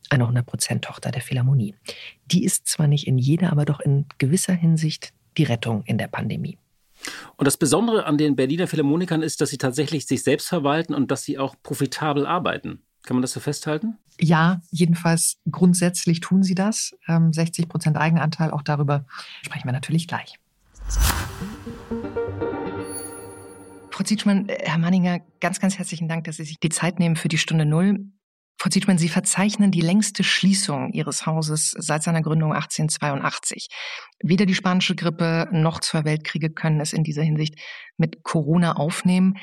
eine 0.10 0.26
100% 0.26 0.82
Tochter 0.82 1.12
der 1.12 1.22
Philharmonie. 1.22 1.76
Die 2.26 2.44
ist 2.44 2.68
zwar 2.68 2.88
nicht 2.88 3.06
in 3.06 3.20
jeder, 3.20 3.52
aber 3.52 3.66
doch 3.66 3.80
in 3.82 4.06
gewisser 4.18 4.54
Hinsicht 4.54 5.14
die 5.38 5.44
Rettung 5.44 5.84
in 5.86 6.00
der 6.00 6.08
Pandemie. 6.08 6.58
Und 7.38 7.46
das 7.46 7.58
Besondere 7.58 8.06
an 8.06 8.18
den 8.18 8.36
Berliner 8.36 8.68
Philharmonikern 8.68 9.22
ist, 9.22 9.42
dass 9.42 9.50
sie 9.50 9.58
tatsächlich 9.58 10.06
sich 10.08 10.24
selbst 10.24 10.48
verwalten 10.48 10.94
und 10.94 11.12
dass 11.12 11.24
sie 11.24 11.38
auch 11.38 11.56
profitabel 11.64 12.26
arbeiten. 12.26 12.82
Kann 13.04 13.16
man 13.16 13.22
das 13.22 13.32
so 13.32 13.40
festhalten? 13.40 13.98
Ja, 14.20 14.62
jedenfalls 14.70 15.38
grundsätzlich 15.50 16.20
tun 16.20 16.44
sie 16.44 16.56
das. 16.56 16.96
60 17.08 17.66
ähm, 17.66 17.70
Prozent 17.70 17.98
Eigenanteil, 17.98 18.52
auch 18.52 18.62
darüber 18.62 19.06
sprechen 19.42 19.68
wir 19.68 19.74
natürlich 19.74 20.08
gleich. 20.08 20.38
Frau 23.90 24.04
Zietschmann, 24.04 24.48
Herr 24.50 24.78
Manninger, 24.78 25.22
ganz, 25.40 25.60
ganz 25.60 25.78
herzlichen 25.78 26.08
Dank, 26.08 26.26
dass 26.26 26.38
Sie 26.38 26.44
sich 26.44 26.60
die 26.60 26.70
Zeit 26.70 27.00
nehmen 27.00 27.16
für 27.16 27.28
die 27.28 27.38
Stunde 27.38 27.66
Null. 27.66 28.06
Frau 28.62 28.70
Zietmann, 28.70 29.00
Sie 29.00 29.10
verzeichnen 29.10 29.72
die 29.72 29.82
längste 29.82 30.24
Schließung 30.24 30.92
Ihres 30.92 31.26
Hauses 31.26 31.72
seit 31.80 32.04
seiner 32.04 32.22
Gründung 32.22 32.54
1882. 32.54 33.70
Weder 34.22 34.46
die 34.46 34.54
spanische 34.54 34.94
Grippe 34.94 35.50
noch 35.52 35.80
zwei 35.80 36.06
Weltkriege 36.06 36.52
können 36.52 36.80
es 36.80 36.94
in 36.94 37.04
dieser 37.04 37.24
Hinsicht 37.24 37.56
mit 37.98 38.22
Corona 38.22 38.74
aufnehmen. 38.74 39.40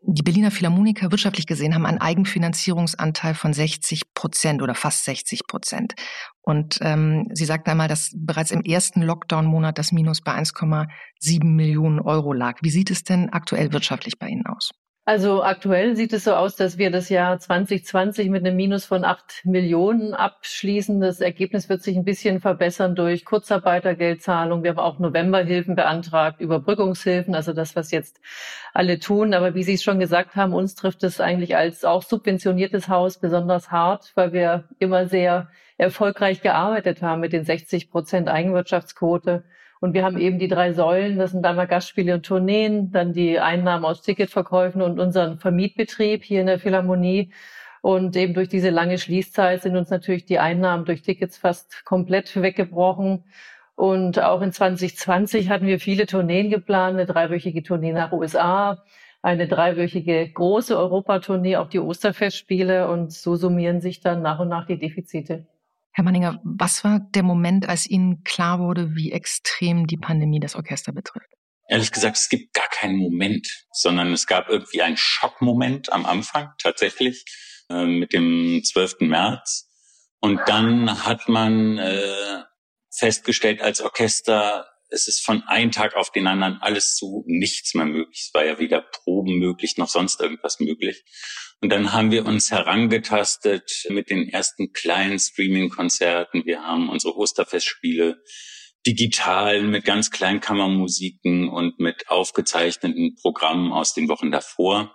Die 0.00 0.24
Berliner 0.24 0.50
Philharmoniker 0.50 1.12
wirtschaftlich 1.12 1.46
gesehen 1.46 1.72
haben 1.72 1.86
einen 1.86 2.00
Eigenfinanzierungsanteil 2.00 3.34
von 3.34 3.52
60 3.52 4.12
Prozent 4.12 4.60
oder 4.60 4.74
fast 4.74 5.04
60 5.04 5.46
Prozent. 5.46 5.94
Und 6.40 6.80
ähm, 6.80 7.28
Sie 7.34 7.44
sagten 7.44 7.70
einmal, 7.70 7.86
dass 7.86 8.10
bereits 8.12 8.50
im 8.50 8.62
ersten 8.62 9.02
Lockdown-Monat 9.02 9.78
das 9.78 9.92
Minus 9.92 10.20
bei 10.20 10.32
1,7 10.32 11.44
Millionen 11.44 12.00
Euro 12.00 12.32
lag. 12.32 12.58
Wie 12.60 12.70
sieht 12.70 12.90
es 12.90 13.04
denn 13.04 13.28
aktuell 13.28 13.72
wirtschaftlich 13.72 14.18
bei 14.18 14.26
Ihnen 14.26 14.46
aus? 14.46 14.72
Also 15.04 15.42
aktuell 15.42 15.96
sieht 15.96 16.12
es 16.12 16.22
so 16.22 16.34
aus, 16.34 16.54
dass 16.54 16.78
wir 16.78 16.92
das 16.92 17.08
Jahr 17.08 17.36
2020 17.36 18.28
mit 18.30 18.46
einem 18.46 18.54
Minus 18.54 18.84
von 18.84 19.04
acht 19.04 19.40
Millionen 19.44 20.14
abschließen. 20.14 21.00
Das 21.00 21.20
Ergebnis 21.20 21.68
wird 21.68 21.82
sich 21.82 21.96
ein 21.96 22.04
bisschen 22.04 22.38
verbessern 22.38 22.94
durch 22.94 23.24
Kurzarbeitergeldzahlung. 23.24 24.62
Wir 24.62 24.70
haben 24.70 24.78
auch 24.78 25.00
Novemberhilfen 25.00 25.74
beantragt, 25.74 26.40
Überbrückungshilfen, 26.40 27.34
also 27.34 27.52
das, 27.52 27.74
was 27.74 27.90
jetzt 27.90 28.20
alle 28.74 29.00
tun. 29.00 29.34
Aber 29.34 29.56
wie 29.56 29.64
Sie 29.64 29.74
es 29.74 29.82
schon 29.82 29.98
gesagt 29.98 30.36
haben, 30.36 30.54
uns 30.54 30.76
trifft 30.76 31.02
es 31.02 31.20
eigentlich 31.20 31.56
als 31.56 31.84
auch 31.84 32.04
subventioniertes 32.04 32.88
Haus 32.88 33.18
besonders 33.18 33.72
hart, 33.72 34.12
weil 34.14 34.32
wir 34.32 34.68
immer 34.78 35.08
sehr 35.08 35.48
erfolgreich 35.78 36.42
gearbeitet 36.42 37.02
haben 37.02 37.22
mit 37.22 37.32
den 37.32 37.44
60 37.44 37.90
Prozent 37.90 38.28
Eigenwirtschaftsquote. 38.28 39.42
Und 39.82 39.94
wir 39.94 40.04
haben 40.04 40.16
eben 40.16 40.38
die 40.38 40.46
drei 40.46 40.72
Säulen, 40.72 41.18
das 41.18 41.32
sind 41.32 41.44
einmal 41.44 41.66
Gastspiele 41.66 42.14
und 42.14 42.24
Tourneen, 42.24 42.92
dann 42.92 43.12
die 43.12 43.40
Einnahmen 43.40 43.84
aus 43.84 44.00
Ticketverkäufen 44.00 44.80
und 44.80 45.00
unseren 45.00 45.38
Vermietbetrieb 45.40 46.22
hier 46.22 46.40
in 46.40 46.46
der 46.46 46.60
Philharmonie. 46.60 47.32
Und 47.80 48.14
eben 48.14 48.32
durch 48.32 48.48
diese 48.48 48.70
lange 48.70 48.96
Schließzeit 48.96 49.60
sind 49.62 49.76
uns 49.76 49.90
natürlich 49.90 50.24
die 50.24 50.38
Einnahmen 50.38 50.84
durch 50.84 51.02
Tickets 51.02 51.36
fast 51.36 51.84
komplett 51.84 52.40
weggebrochen. 52.40 53.24
Und 53.74 54.20
auch 54.20 54.40
in 54.42 54.52
2020 54.52 55.48
hatten 55.48 55.66
wir 55.66 55.80
viele 55.80 56.06
Tourneen 56.06 56.48
geplant, 56.48 56.94
eine 56.94 57.06
dreiwöchige 57.06 57.64
Tournee 57.64 57.92
nach 57.92 58.12
USA, 58.12 58.84
eine 59.20 59.48
dreiwöchige 59.48 60.30
große 60.30 60.78
Europatournee, 60.78 61.56
auch 61.56 61.68
die 61.68 61.80
Osterfestspiele. 61.80 62.88
Und 62.88 63.12
so 63.12 63.34
summieren 63.34 63.80
sich 63.80 63.98
dann 63.98 64.22
nach 64.22 64.38
und 64.38 64.48
nach 64.48 64.64
die 64.64 64.78
Defizite. 64.78 65.44
Herr 65.92 66.04
Manninger, 66.04 66.40
was 66.42 66.84
war 66.84 67.00
der 67.00 67.22
Moment, 67.22 67.68
als 67.68 67.86
Ihnen 67.86 68.24
klar 68.24 68.58
wurde, 68.58 68.94
wie 68.94 69.12
extrem 69.12 69.86
die 69.86 69.98
Pandemie 69.98 70.40
das 70.40 70.56
Orchester 70.56 70.92
betrifft? 70.92 71.28
Ehrlich 71.68 71.92
gesagt, 71.92 72.16
es 72.16 72.28
gibt 72.28 72.54
gar 72.54 72.68
keinen 72.68 72.96
Moment, 72.96 73.66
sondern 73.72 74.12
es 74.12 74.26
gab 74.26 74.48
irgendwie 74.48 74.82
einen 74.82 74.96
Schockmoment 74.96 75.92
am 75.92 76.06
Anfang 76.06 76.50
tatsächlich 76.58 77.24
äh, 77.70 77.84
mit 77.84 78.12
dem 78.12 78.62
12. 78.64 79.00
März. 79.00 79.70
Und 80.20 80.40
dann 80.46 81.04
hat 81.04 81.28
man 81.28 81.78
äh, 81.78 82.42
festgestellt 82.90 83.60
als 83.60 83.80
Orchester, 83.80 84.66
es 84.92 85.08
ist 85.08 85.24
von 85.24 85.42
einem 85.44 85.70
Tag 85.70 85.96
auf 85.96 86.10
den 86.10 86.26
anderen 86.26 86.58
alles 86.60 86.94
zu 86.94 87.24
nichts 87.26 87.74
mehr 87.74 87.86
möglich. 87.86 88.26
Es 88.28 88.34
war 88.34 88.44
ja 88.44 88.58
weder 88.58 88.82
Proben 88.82 89.38
möglich 89.38 89.76
noch 89.78 89.88
sonst 89.88 90.20
irgendwas 90.20 90.60
möglich. 90.60 91.04
Und 91.60 91.70
dann 91.70 91.92
haben 91.92 92.10
wir 92.10 92.26
uns 92.26 92.50
herangetastet 92.50 93.86
mit 93.88 94.10
den 94.10 94.28
ersten 94.28 94.72
kleinen 94.72 95.18
Streaming-Konzerten. 95.18 96.44
Wir 96.44 96.62
haben 96.62 96.88
unsere 96.88 97.16
Osterfestspiele 97.16 98.22
digital 98.86 99.62
mit 99.62 99.84
ganz 99.84 100.10
kleinen 100.10 100.40
Kammermusiken 100.40 101.48
und 101.48 101.78
mit 101.78 102.08
aufgezeichneten 102.08 103.16
Programmen 103.20 103.72
aus 103.72 103.94
den 103.94 104.08
Wochen 104.08 104.30
davor 104.30 104.94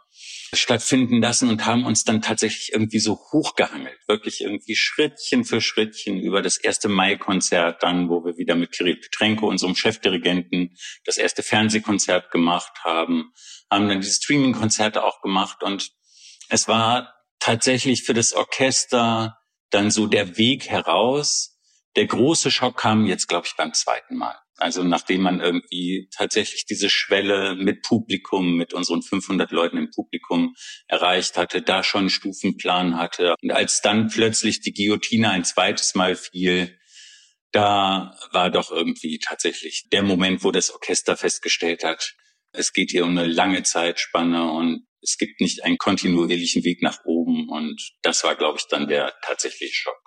stattfinden 0.54 1.22
lassen 1.22 1.50
und 1.50 1.66
haben 1.66 1.86
uns 1.86 2.04
dann 2.04 2.22
tatsächlich 2.22 2.72
irgendwie 2.74 3.00
so 3.00 3.20
hochgehangelt, 3.32 3.98
wirklich 4.08 4.42
irgendwie 4.42 4.76
Schrittchen 4.76 5.46
für 5.46 5.62
Schrittchen 5.62 6.20
über 6.20 6.42
das 6.42 6.58
erste 6.58 6.90
Mai-Konzert 6.90 7.84
dann, 7.84 8.10
wo 8.10 8.24
wir 8.26 8.38
wieder 8.38 8.56
mit 8.56 8.72
Kirill 8.72 8.96
Petrenko, 8.96 9.48
unserem 9.48 9.76
Chefdirigenten, 9.76 10.76
das 11.06 11.18
erste 11.18 11.44
Fernsehkonzert 11.44 12.32
gemacht 12.32 12.72
haben, 12.84 13.32
haben 13.70 13.90
dann 13.90 14.02
die 14.02 14.08
Streaming-Konzerte 14.08 15.04
auch 15.04 15.22
gemacht 15.22 15.64
und 15.64 15.92
es 16.50 16.68
war 16.68 17.14
tatsächlich 17.40 18.04
für 18.04 18.14
das 18.14 18.34
Orchester 18.34 19.38
dann 19.70 19.92
so 19.92 20.08
der 20.08 20.38
Weg 20.38 20.70
heraus. 20.70 21.57
Der 21.98 22.06
große 22.06 22.52
Schock 22.52 22.78
kam 22.78 23.08
jetzt, 23.08 23.28
glaube 23.28 23.48
ich, 23.48 23.56
beim 23.56 23.74
zweiten 23.74 24.18
Mal. 24.18 24.36
Also 24.58 24.84
nachdem 24.84 25.22
man 25.22 25.40
irgendwie 25.40 26.10
tatsächlich 26.16 26.66
diese 26.66 26.92
Schwelle 26.92 27.56
mit 27.56 27.82
Publikum, 27.82 28.56
mit 28.56 28.76
unseren 28.76 29.02
500 29.02 29.52
Leuten 29.52 29.78
im 29.78 29.90
Publikum 29.90 30.56
erreicht 30.88 31.38
hatte, 31.38 31.64
da 31.64 31.84
schon 31.84 32.02
einen 32.02 32.10
Stufenplan 32.12 32.98
hatte. 32.98 33.34
Und 33.42 33.52
als 33.52 33.82
dann 33.82 34.10
plötzlich 34.10 34.62
die 34.62 34.74
Guillotine 34.74 35.32
ein 35.32 35.44
zweites 35.44 35.96
Mal 35.96 36.16
fiel, 36.16 36.78
da 37.52 38.16
war 38.32 38.52
doch 38.52 38.70
irgendwie 38.72 39.18
tatsächlich 39.18 39.88
der 39.92 40.04
Moment, 40.04 40.44
wo 40.44 40.52
das 40.52 40.70
Orchester 40.70 41.18
festgestellt 41.18 41.84
hat, 41.84 42.14
es 42.52 42.74
geht 42.74 42.92
hier 42.92 43.06
um 43.06 43.18
eine 43.18 43.26
lange 43.26 43.64
Zeitspanne 43.64 44.52
und 44.52 44.86
es 45.02 45.18
gibt 45.18 45.42
nicht 45.42 45.64
einen 45.64 45.80
kontinuierlichen 45.80 46.64
Weg 46.64 46.84
nach 46.84 47.00
oben. 47.06 47.50
Und 47.50 47.82
das 48.04 48.24
war, 48.24 48.36
glaube 48.36 48.60
ich, 48.60 48.68
dann 48.68 48.88
der 48.88 49.16
tatsächliche 49.24 49.74
Schock. 49.74 50.07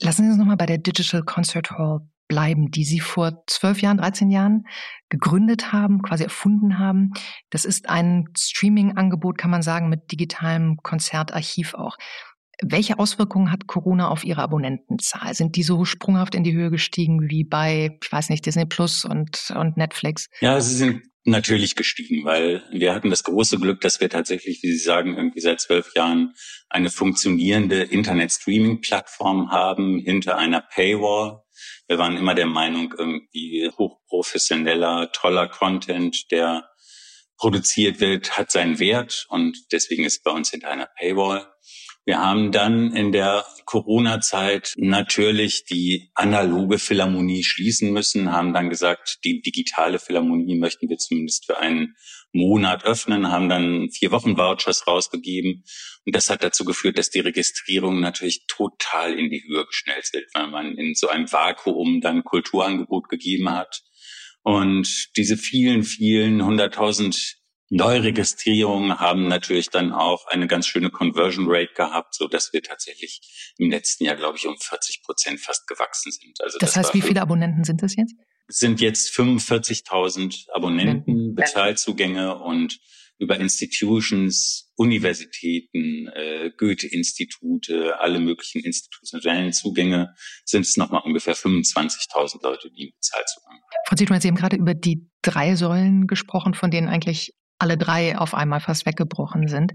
Lassen 0.00 0.24
Sie 0.24 0.28
uns 0.28 0.38
nochmal 0.38 0.56
bei 0.56 0.66
der 0.66 0.78
Digital 0.78 1.22
Concert 1.22 1.70
Hall 1.72 2.00
bleiben, 2.26 2.70
die 2.70 2.84
Sie 2.84 3.00
vor 3.00 3.44
zwölf 3.46 3.80
Jahren, 3.82 3.98
13 3.98 4.30
Jahren 4.30 4.66
gegründet 5.08 5.72
haben, 5.72 6.02
quasi 6.02 6.24
erfunden 6.24 6.78
haben. 6.78 7.12
Das 7.50 7.64
ist 7.64 7.88
ein 7.88 8.24
Streaming-Angebot, 8.36 9.38
kann 9.38 9.50
man 9.50 9.62
sagen, 9.62 9.88
mit 9.88 10.10
digitalem 10.10 10.78
Konzertarchiv 10.82 11.74
auch. 11.74 11.96
Welche 12.62 12.98
Auswirkungen 12.98 13.50
hat 13.50 13.66
Corona 13.66 14.08
auf 14.08 14.24
Ihre 14.24 14.42
Abonnentenzahl? 14.42 15.34
Sind 15.34 15.56
die 15.56 15.62
so 15.62 15.84
sprunghaft 15.84 16.34
in 16.34 16.44
die 16.44 16.52
Höhe 16.54 16.70
gestiegen 16.70 17.28
wie 17.28 17.44
bei, 17.44 17.98
ich 18.02 18.12
weiß 18.12 18.30
nicht, 18.30 18.46
Disney 18.46 18.66
Plus 18.66 19.04
und, 19.04 19.52
und 19.56 19.76
Netflix? 19.76 20.28
Ja, 20.40 20.60
sie 20.60 20.76
sind 20.76 21.02
natürlich 21.24 21.74
gestiegen, 21.74 22.24
weil 22.24 22.62
wir 22.70 22.94
hatten 22.94 23.10
das 23.10 23.24
große 23.24 23.58
Glück, 23.58 23.80
dass 23.80 24.00
wir 24.00 24.10
tatsächlich, 24.10 24.62
wie 24.62 24.72
Sie 24.72 24.78
sagen, 24.84 25.16
irgendwie 25.16 25.40
seit 25.40 25.60
zwölf 25.60 25.94
Jahren 25.94 26.34
eine 26.68 26.90
funktionierende 26.90 27.82
Internet-Streaming-Plattform 27.82 29.50
haben 29.50 29.98
hinter 29.98 30.36
einer 30.36 30.60
Paywall. 30.60 31.40
Wir 31.88 31.98
waren 31.98 32.16
immer 32.16 32.34
der 32.34 32.46
Meinung, 32.46 32.94
irgendwie 32.96 33.70
hochprofessioneller, 33.76 35.12
toller 35.12 35.48
Content, 35.48 36.30
der 36.30 36.68
produziert 37.36 38.00
wird, 38.00 38.38
hat 38.38 38.50
seinen 38.50 38.78
Wert 38.78 39.26
und 39.28 39.56
deswegen 39.72 40.04
ist 40.04 40.22
bei 40.22 40.30
uns 40.30 40.50
hinter 40.50 40.70
einer 40.70 40.88
Paywall. 40.98 41.46
Wir 42.06 42.20
haben 42.20 42.52
dann 42.52 42.94
in 42.94 43.12
der 43.12 43.46
Corona-Zeit 43.64 44.74
natürlich 44.76 45.64
die 45.64 46.10
analoge 46.14 46.78
Philharmonie 46.78 47.42
schließen 47.42 47.92
müssen, 47.92 48.30
haben 48.30 48.52
dann 48.52 48.68
gesagt, 48.68 49.20
die 49.24 49.40
digitale 49.40 49.98
Philharmonie 49.98 50.58
möchten 50.58 50.88
wir 50.90 50.98
zumindest 50.98 51.46
für 51.46 51.58
einen 51.58 51.96
Monat 52.32 52.84
öffnen, 52.84 53.30
haben 53.30 53.48
dann 53.48 53.88
vier 53.90 54.10
Wochen 54.10 54.36
Vouchers 54.36 54.86
rausgegeben. 54.86 55.64
Und 56.04 56.14
das 56.14 56.28
hat 56.28 56.44
dazu 56.44 56.64
geführt, 56.66 56.98
dass 56.98 57.08
die 57.08 57.20
Registrierungen 57.20 58.00
natürlich 58.00 58.44
total 58.48 59.18
in 59.18 59.30
die 59.30 59.42
Höhe 59.48 59.64
geschnellt 59.64 60.04
sind, 60.04 60.24
weil 60.34 60.48
man 60.48 60.76
in 60.76 60.94
so 60.94 61.08
einem 61.08 61.32
Vakuum 61.32 62.02
dann 62.02 62.24
Kulturangebot 62.24 63.08
gegeben 63.08 63.50
hat. 63.50 63.82
Und 64.42 65.16
diese 65.16 65.38
vielen, 65.38 65.84
vielen 65.84 66.44
hunderttausend 66.44 67.38
Neuregistrierungen 67.70 68.98
haben 69.00 69.26
natürlich 69.28 69.70
dann 69.70 69.92
auch 69.92 70.26
eine 70.26 70.46
ganz 70.46 70.66
schöne 70.66 70.90
Conversion 70.90 71.46
Rate 71.48 71.72
gehabt, 71.74 72.14
so 72.14 72.28
dass 72.28 72.52
wir 72.52 72.62
tatsächlich 72.62 73.54
im 73.58 73.70
letzten 73.70 74.04
Jahr, 74.04 74.16
glaube 74.16 74.36
ich, 74.36 74.46
um 74.46 74.56
40 74.58 75.02
Prozent 75.02 75.40
fast 75.40 75.66
gewachsen 75.66 76.12
sind. 76.12 76.40
Also 76.40 76.58
das, 76.58 76.72
das 76.72 76.76
heißt, 76.76 76.94
wie 76.94 77.02
viele 77.02 77.22
Abonnenten 77.22 77.64
sind 77.64 77.82
das 77.82 77.96
jetzt? 77.96 78.14
Sind 78.48 78.80
jetzt 78.80 79.16
45.000 79.16 80.50
Abonnenten, 80.52 81.34
Bezahlzugänge 81.34 82.38
und 82.38 82.78
über 83.18 83.38
Institutions, 83.38 84.72
Universitäten, 84.76 86.08
äh, 86.08 86.50
Goethe-Institute, 86.56 87.98
alle 88.00 88.18
möglichen 88.18 88.60
institutionellen 88.60 89.52
Zugänge 89.52 90.14
sind 90.44 90.62
es 90.62 90.76
nochmal 90.76 91.02
ungefähr 91.04 91.36
25.000 91.36 92.42
Leute, 92.42 92.70
die 92.70 92.92
Bezahlzugang 92.92 93.52
haben. 93.54 93.84
Frau 93.86 93.96
Zietmann, 93.96 94.20
Sie 94.20 94.28
haben 94.28 94.34
gerade 94.34 94.56
über 94.56 94.74
die 94.74 95.08
drei 95.22 95.54
Säulen 95.54 96.06
gesprochen, 96.06 96.54
von 96.54 96.70
denen 96.70 96.88
eigentlich 96.88 97.34
alle 97.58 97.76
drei 97.76 98.18
auf 98.18 98.34
einmal 98.34 98.60
fast 98.60 98.86
weggebrochen 98.86 99.48
sind. 99.48 99.72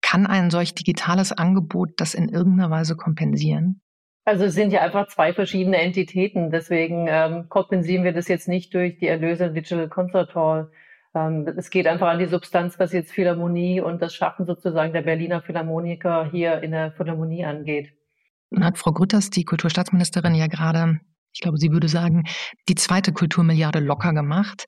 Kann 0.00 0.26
ein 0.26 0.50
solch 0.50 0.74
digitales 0.74 1.32
Angebot 1.32 1.90
das 1.96 2.14
in 2.14 2.28
irgendeiner 2.28 2.70
Weise 2.70 2.96
kompensieren? 2.96 3.80
Also 4.24 4.44
es 4.44 4.54
sind 4.54 4.72
ja 4.72 4.82
einfach 4.82 5.08
zwei 5.08 5.32
verschiedene 5.32 5.78
Entitäten. 5.78 6.50
Deswegen 6.50 7.06
ähm, 7.08 7.48
kompensieren 7.48 8.04
wir 8.04 8.12
das 8.12 8.28
jetzt 8.28 8.48
nicht 8.48 8.72
durch 8.74 8.98
die 8.98 9.08
Erlöse 9.08 9.50
Digital 9.50 9.88
Concert 9.88 10.34
Hall. 10.34 10.70
Ähm, 11.14 11.46
es 11.56 11.70
geht 11.70 11.86
einfach 11.86 12.08
an 12.08 12.18
die 12.18 12.26
Substanz, 12.26 12.78
was 12.78 12.92
jetzt 12.92 13.12
Philharmonie 13.12 13.80
und 13.80 14.00
das 14.00 14.14
Schaffen 14.14 14.46
sozusagen 14.46 14.92
der 14.92 15.02
Berliner 15.02 15.42
Philharmoniker 15.42 16.28
hier 16.30 16.62
in 16.62 16.70
der 16.70 16.92
Philharmonie 16.92 17.44
angeht. 17.44 17.92
Nun 18.50 18.64
hat 18.64 18.78
Frau 18.78 18.92
Grütters, 18.92 19.30
die 19.30 19.44
Kulturstaatsministerin, 19.44 20.34
ja 20.34 20.46
gerade, 20.46 21.00
ich 21.32 21.40
glaube, 21.40 21.58
sie 21.58 21.72
würde 21.72 21.88
sagen, 21.88 22.24
die 22.68 22.74
zweite 22.74 23.12
Kulturmilliarde 23.12 23.80
locker 23.80 24.12
gemacht. 24.12 24.66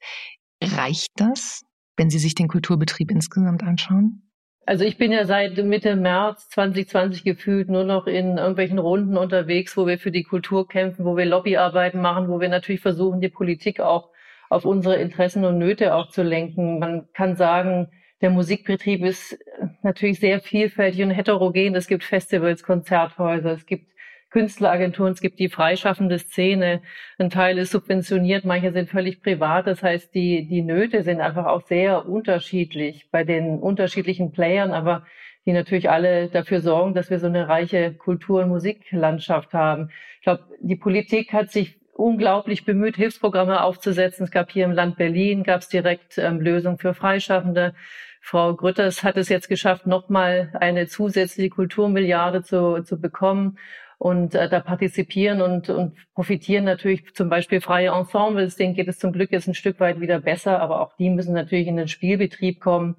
Reicht 0.63 1.11
das? 1.17 1.63
Wenn 1.97 2.11
Sie 2.11 2.19
sich 2.19 2.35
den 2.35 2.49
Kulturbetrieb 2.49 3.11
insgesamt 3.11 3.63
anschauen? 3.63 4.23
Also 4.67 4.85
ich 4.85 4.97
bin 4.97 5.13
ja 5.13 5.27
seit 5.27 5.57
Mitte 5.59 5.95
März 5.95 6.49
2020 6.49 7.23
gefühlt 7.23 7.69
nur 7.69 7.85
noch 7.85 8.07
in 8.07 8.39
irgendwelchen 8.39 8.79
Runden 8.79 9.19
unterwegs, 9.19 9.77
wo 9.77 9.87
wir 9.87 9.99
für 9.99 10.11
die 10.11 10.23
Kultur 10.23 10.67
kämpfen, 10.67 11.05
wo 11.05 11.17
wir 11.17 11.27
Lobbyarbeiten 11.27 12.01
machen, 12.01 12.29
wo 12.29 12.41
wir 12.41 12.49
natürlich 12.49 12.81
versuchen, 12.81 13.21
die 13.21 13.29
Politik 13.29 13.81
auch 13.81 14.09
auf 14.49 14.65
unsere 14.65 14.97
Interessen 14.97 15.45
und 15.45 15.59
Nöte 15.59 15.95
auch 15.95 16.09
zu 16.09 16.23
lenken. 16.23 16.79
Man 16.79 17.09
kann 17.13 17.37
sagen, 17.37 17.89
der 18.23 18.31
Musikbetrieb 18.31 19.05
ist 19.05 19.39
natürlich 19.83 20.19
sehr 20.19 20.41
vielfältig 20.41 21.03
und 21.03 21.11
heterogen. 21.11 21.75
Es 21.75 21.87
gibt 21.87 22.05
Festivals, 22.05 22.63
Konzerthäuser, 22.63 23.53
es 23.53 23.67
gibt 23.67 23.94
Künstleragenturen, 24.35 25.13
es 25.13 25.21
gibt 25.21 25.39
die 25.39 25.49
freischaffende 25.49 26.19
Szene. 26.19 26.83
Ein 27.19 27.31
Teil 27.31 27.57
ist 27.57 27.71
subventioniert, 27.71 28.45
manche 28.45 28.73
sind 28.73 28.91
völlig 28.91 29.23
privat. 29.23 29.69
Das 29.69 29.81
heißt, 29.81 30.13
die, 30.13 30.49
die 30.49 30.63
Nöte 30.63 31.05
sind 31.05 31.21
einfach 31.21 31.47
auch 31.47 31.63
sehr 31.69 32.09
unterschiedlich 32.09 33.07
bei 33.13 33.23
den 33.23 33.61
unterschiedlichen 33.61 34.33
Playern, 34.33 34.73
aber 34.73 35.07
die 35.47 35.53
natürlich 35.53 35.89
alle 35.89 36.27
dafür 36.31 36.61
sorgen, 36.61 36.95
dass 36.95 37.11
wir 37.11 37.21
so 37.21 37.29
eine 37.29 37.47
reiche 37.47 37.95
Kultur- 37.95 38.43
und 38.43 38.49
Musiklandschaft 38.49 39.55
haben. 39.55 39.91
Ich 40.17 40.25
glaube, 40.25 40.43
die 40.59 40.75
Politik 40.75 41.33
hat 41.33 41.53
sich 41.53 41.79
unglaublich 41.93 42.65
bemüht, 42.65 42.97
Hilfsprogramme 42.97 43.63
aufzusetzen. 43.63 44.25
Es 44.25 44.33
gab 44.33 44.51
hier 44.51 44.65
im 44.65 44.73
Land 44.73 44.97
Berlin, 44.97 45.45
gab 45.45 45.61
es 45.61 45.69
direkt 45.69 46.19
ähm, 46.19 46.41
Lösungen 46.41 46.79
für 46.79 46.93
Freischaffende. 46.93 47.73
Frau 48.21 48.57
Grütters 48.57 49.05
hat 49.05 49.17
es 49.17 49.29
jetzt 49.29 49.49
geschafft, 49.49 49.87
nochmal 49.87 50.51
eine 50.59 50.89
zusätzliche 50.89 51.51
Kulturmilliarde 51.51 52.43
zu, 52.43 52.83
zu 52.83 53.01
bekommen 53.01 53.59
und 54.05 54.35
äh, 54.35 54.51
da 54.51 54.61
partizipieren 54.61 55.41
und, 55.41 55.71
und 55.71 55.97
profitieren 56.13 56.65
natürlich 56.65 57.15
zum 57.15 57.31
Beispiel 57.31 57.63
freie 57.63 57.89
Ensembles. 57.89 58.55
Denen 58.55 58.75
geht 58.75 58.87
es 58.87 58.99
zum 58.99 59.13
Glück 59.13 59.33
jetzt 59.33 59.49
ein 59.49 59.55
Stück 59.55 59.81
weit 59.81 59.99
wieder 59.99 60.21
besser, 60.21 60.61
aber 60.61 60.83
auch 60.83 60.95
die 60.99 61.09
müssen 61.09 61.33
natürlich 61.33 61.69
in 61.69 61.79
den 61.79 61.89
Spielbetrieb 61.89 62.61
kommen. 62.61 62.97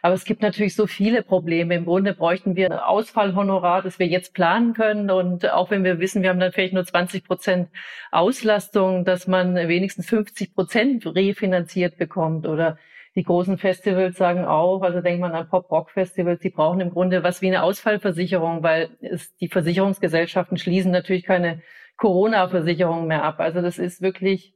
Aber 0.00 0.14
es 0.14 0.24
gibt 0.24 0.42
natürlich 0.42 0.76
so 0.76 0.86
viele 0.86 1.24
Probleme. 1.24 1.74
Im 1.74 1.86
Grunde 1.86 2.14
bräuchten 2.14 2.54
wir 2.54 2.70
ein 2.70 2.78
Ausfallhonorar, 2.78 3.82
das 3.82 3.98
wir 3.98 4.06
jetzt 4.06 4.32
planen 4.32 4.74
können. 4.74 5.10
Und 5.10 5.50
auch 5.50 5.72
wenn 5.72 5.82
wir 5.82 5.98
wissen, 5.98 6.22
wir 6.22 6.30
haben 6.30 6.38
dann 6.38 6.52
vielleicht 6.52 6.74
nur 6.74 6.84
20 6.84 7.24
Prozent 7.24 7.68
Auslastung, 8.12 9.04
dass 9.04 9.26
man 9.26 9.56
wenigstens 9.56 10.08
50 10.08 10.54
Prozent 10.54 11.04
refinanziert 11.04 11.96
bekommt 11.96 12.46
oder 12.46 12.78
die 13.16 13.22
großen 13.22 13.58
Festivals 13.58 14.16
sagen 14.16 14.44
auch, 14.44 14.82
also 14.82 15.00
denkt 15.00 15.20
man 15.20 15.32
an 15.32 15.48
Pop-Rock-Festivals, 15.48 16.40
die 16.40 16.50
brauchen 16.50 16.80
im 16.80 16.90
Grunde 16.90 17.22
was 17.22 17.42
wie 17.42 17.46
eine 17.46 17.62
Ausfallversicherung, 17.62 18.62
weil 18.62 18.90
es, 19.00 19.36
die 19.36 19.48
Versicherungsgesellschaften 19.48 20.58
schließen 20.58 20.90
natürlich 20.90 21.24
keine 21.24 21.62
Corona-Versicherung 21.96 23.06
mehr 23.06 23.22
ab. 23.22 23.38
Also 23.38 23.62
das 23.62 23.78
ist 23.78 24.02
wirklich 24.02 24.54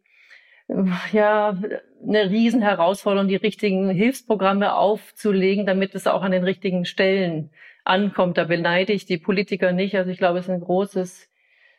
ja 1.13 1.57
eine 2.07 2.31
Riesenherausforderung, 2.31 3.29
die 3.29 3.37
richtigen 3.37 3.91
Hilfsprogramme 3.91 4.75
aufzulegen, 4.75 5.65
damit 5.65 5.95
es 5.95 6.07
auch 6.07 6.23
an 6.23 6.33
den 6.33 6.45
richtigen 6.45 6.85
Stellen 6.85 7.51
ankommt. 7.85 8.37
Da 8.37 8.45
beneide 8.45 8.93
ich 8.93 9.07
die 9.07 9.19
Politiker 9.19 9.73
nicht. 9.73 9.97
Also 9.97 10.11
ich 10.11 10.19
glaube, 10.19 10.41
es 10.41 10.47
ist 10.47 10.51
ein 10.51 10.61
großes 10.61 11.31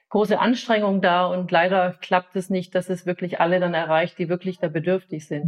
große 0.10 0.40
Anstrengung 0.40 1.02
da 1.02 1.26
und 1.26 1.52
leider 1.52 1.94
klappt 2.02 2.36
es 2.36 2.50
nicht, 2.50 2.74
dass 2.76 2.90
es 2.90 3.06
wirklich 3.06 3.40
alle 3.40 3.60
dann 3.60 3.74
erreicht, 3.74 4.18
die 4.18 4.28
wirklich 4.28 4.58
da 4.58 4.68
bedürftig 4.68 5.28
sind. 5.28 5.46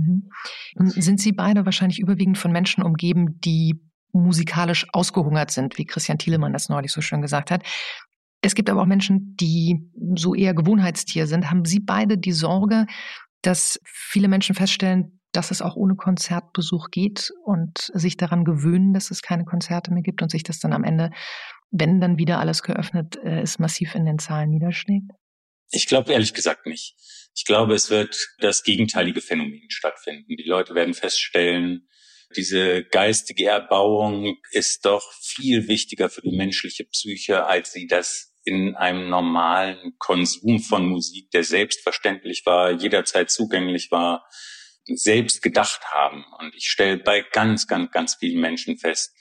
Mhm. 0.75 0.89
Sind 0.89 1.19
Sie 1.19 1.31
beide 1.31 1.65
wahrscheinlich 1.65 1.99
überwiegend 1.99 2.37
von 2.37 2.51
Menschen 2.51 2.83
umgeben, 2.83 3.39
die 3.41 3.81
musikalisch 4.13 4.87
ausgehungert 4.93 5.51
sind, 5.51 5.77
wie 5.77 5.85
Christian 5.85 6.17
Thielemann 6.17 6.53
das 6.53 6.69
neulich 6.69 6.91
so 6.91 7.01
schön 7.01 7.21
gesagt 7.21 7.49
hat. 7.49 7.63
Es 8.41 8.55
gibt 8.55 8.69
aber 8.69 8.81
auch 8.81 8.87
Menschen, 8.87 9.35
die 9.39 9.89
so 10.15 10.35
eher 10.35 10.53
Gewohnheitstier 10.53 11.27
sind. 11.27 11.49
Haben 11.49 11.65
Sie 11.65 11.79
beide 11.79 12.17
die 12.17 12.31
Sorge, 12.31 12.87
dass 13.41 13.79
viele 13.85 14.27
Menschen 14.27 14.55
feststellen, 14.55 15.20
dass 15.31 15.51
es 15.51 15.61
auch 15.61 15.75
ohne 15.75 15.95
Konzertbesuch 15.95 16.89
geht 16.91 17.31
und 17.45 17.91
sich 17.93 18.17
daran 18.17 18.45
gewöhnen, 18.45 18.93
dass 18.93 19.11
es 19.11 19.21
keine 19.21 19.45
Konzerte 19.45 19.93
mehr 19.93 20.03
gibt 20.03 20.21
und 20.21 20.29
sich 20.29 20.43
das 20.43 20.59
dann 20.59 20.73
am 20.73 20.83
Ende 20.83 21.11
wenn 21.71 22.01
dann 22.01 22.17
wieder 22.17 22.39
alles 22.39 22.63
geöffnet 22.63 23.17
äh, 23.23 23.41
ist, 23.41 23.59
massiv 23.59 23.95
in 23.95 24.05
den 24.05 24.19
Zahlen 24.19 24.49
niederschlägt? 24.49 25.09
Ich 25.71 25.87
glaube 25.87 26.11
ehrlich 26.11 26.33
gesagt 26.33 26.65
nicht. 26.65 26.95
Ich 27.33 27.45
glaube, 27.45 27.73
es 27.73 27.89
wird 27.89 28.17
das 28.39 28.63
gegenteilige 28.63 29.21
Phänomen 29.21 29.69
stattfinden. 29.69 30.35
Die 30.35 30.47
Leute 30.47 30.75
werden 30.75 30.93
feststellen, 30.93 31.87
diese 32.35 32.83
geistige 32.83 33.47
Erbauung 33.47 34.37
ist 34.51 34.85
doch 34.85 35.11
viel 35.21 35.67
wichtiger 35.67 36.09
für 36.09 36.21
die 36.21 36.35
menschliche 36.35 36.85
Psyche, 36.85 37.45
als 37.45 37.71
sie 37.71 37.87
das 37.87 38.35
in 38.43 38.75
einem 38.75 39.09
normalen 39.09 39.93
Konsum 39.97 40.59
von 40.59 40.85
Musik, 40.85 41.29
der 41.31 41.43
selbstverständlich 41.43 42.43
war, 42.45 42.71
jederzeit 42.71 43.29
zugänglich 43.29 43.91
war, 43.91 44.25
selbst 44.97 45.41
gedacht 45.41 45.81
haben. 45.93 46.25
Und 46.39 46.55
ich 46.55 46.65
stelle 46.65 46.97
bei 46.97 47.25
ganz, 47.31 47.67
ganz, 47.67 47.91
ganz 47.91 48.15
vielen 48.15 48.39
Menschen 48.39 48.77
fest, 48.77 49.11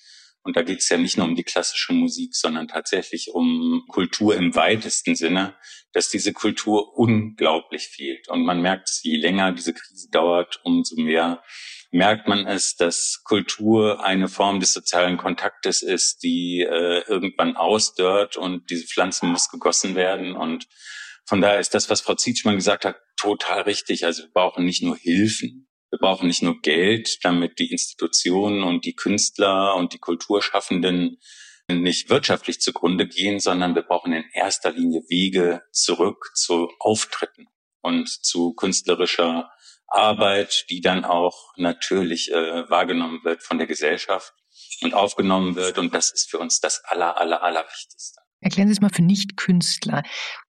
und 0.42 0.56
da 0.56 0.62
geht 0.62 0.78
es 0.78 0.88
ja 0.88 0.96
nicht 0.96 1.18
nur 1.18 1.26
um 1.26 1.34
die 1.34 1.44
klassische 1.44 1.92
Musik, 1.92 2.34
sondern 2.34 2.66
tatsächlich 2.66 3.30
um 3.32 3.84
Kultur 3.88 4.34
im 4.34 4.54
weitesten 4.54 5.14
Sinne, 5.14 5.54
dass 5.92 6.08
diese 6.08 6.32
Kultur 6.32 6.96
unglaublich 6.96 7.88
fehlt. 7.88 8.28
Und 8.28 8.44
man 8.44 8.62
merkt 8.62 8.88
je 9.02 9.18
länger 9.18 9.52
diese 9.52 9.74
Krise 9.74 10.08
dauert, 10.10 10.60
umso 10.64 10.96
mehr 10.96 11.42
merkt 11.90 12.26
man 12.26 12.46
es, 12.46 12.76
dass 12.76 13.22
Kultur 13.24 14.02
eine 14.04 14.28
Form 14.28 14.60
des 14.60 14.72
sozialen 14.72 15.18
Kontaktes 15.18 15.82
ist, 15.82 16.22
die 16.22 16.60
äh, 16.60 17.02
irgendwann 17.06 17.56
ausdörrt 17.56 18.36
und 18.36 18.70
diese 18.70 18.86
Pflanzen 18.86 19.30
muss 19.30 19.50
gegossen 19.50 19.94
werden. 19.94 20.36
Und 20.36 20.68
von 21.26 21.40
daher 21.40 21.60
ist 21.60 21.74
das, 21.74 21.90
was 21.90 22.00
Frau 22.00 22.14
Zietschmann 22.14 22.56
gesagt 22.56 22.84
hat, 22.84 22.96
total 23.16 23.62
richtig. 23.62 24.04
Also 24.04 24.24
wir 24.24 24.30
brauchen 24.30 24.64
nicht 24.64 24.82
nur 24.82 24.96
Hilfen, 24.96 25.68
wir 25.90 25.98
brauchen 25.98 26.28
nicht 26.28 26.42
nur 26.42 26.60
Geld, 26.60 27.18
damit 27.22 27.58
die 27.58 27.70
Institutionen 27.70 28.62
und 28.62 28.84
die 28.84 28.94
Künstler 28.94 29.74
und 29.76 29.92
die 29.92 29.98
Kulturschaffenden 29.98 31.18
nicht 31.68 32.10
wirtschaftlich 32.10 32.60
zugrunde 32.60 33.06
gehen, 33.06 33.38
sondern 33.38 33.74
wir 33.74 33.82
brauchen 33.82 34.12
in 34.12 34.24
erster 34.32 34.72
Linie 34.72 35.02
Wege 35.08 35.62
zurück 35.72 36.32
zu 36.34 36.68
Auftritten 36.80 37.46
und 37.80 38.08
zu 38.08 38.54
künstlerischer 38.54 39.50
Arbeit, 39.86 40.66
die 40.70 40.80
dann 40.80 41.04
auch 41.04 41.52
natürlich 41.56 42.30
äh, 42.30 42.68
wahrgenommen 42.70 43.20
wird 43.24 43.42
von 43.42 43.58
der 43.58 43.66
Gesellschaft 43.66 44.32
und 44.82 44.94
aufgenommen 44.94 45.56
wird. 45.56 45.78
Und 45.78 45.94
das 45.94 46.12
ist 46.12 46.30
für 46.30 46.38
uns 46.38 46.60
das 46.60 46.82
aller, 46.84 47.18
aller, 47.18 47.42
aller 47.42 47.64
Wichtigste. 47.64 48.20
Erklären 48.40 48.68
Sie 48.68 48.72
es 48.72 48.80
mal 48.80 48.90
für 48.92 49.02
Nicht-Künstler 49.02 50.02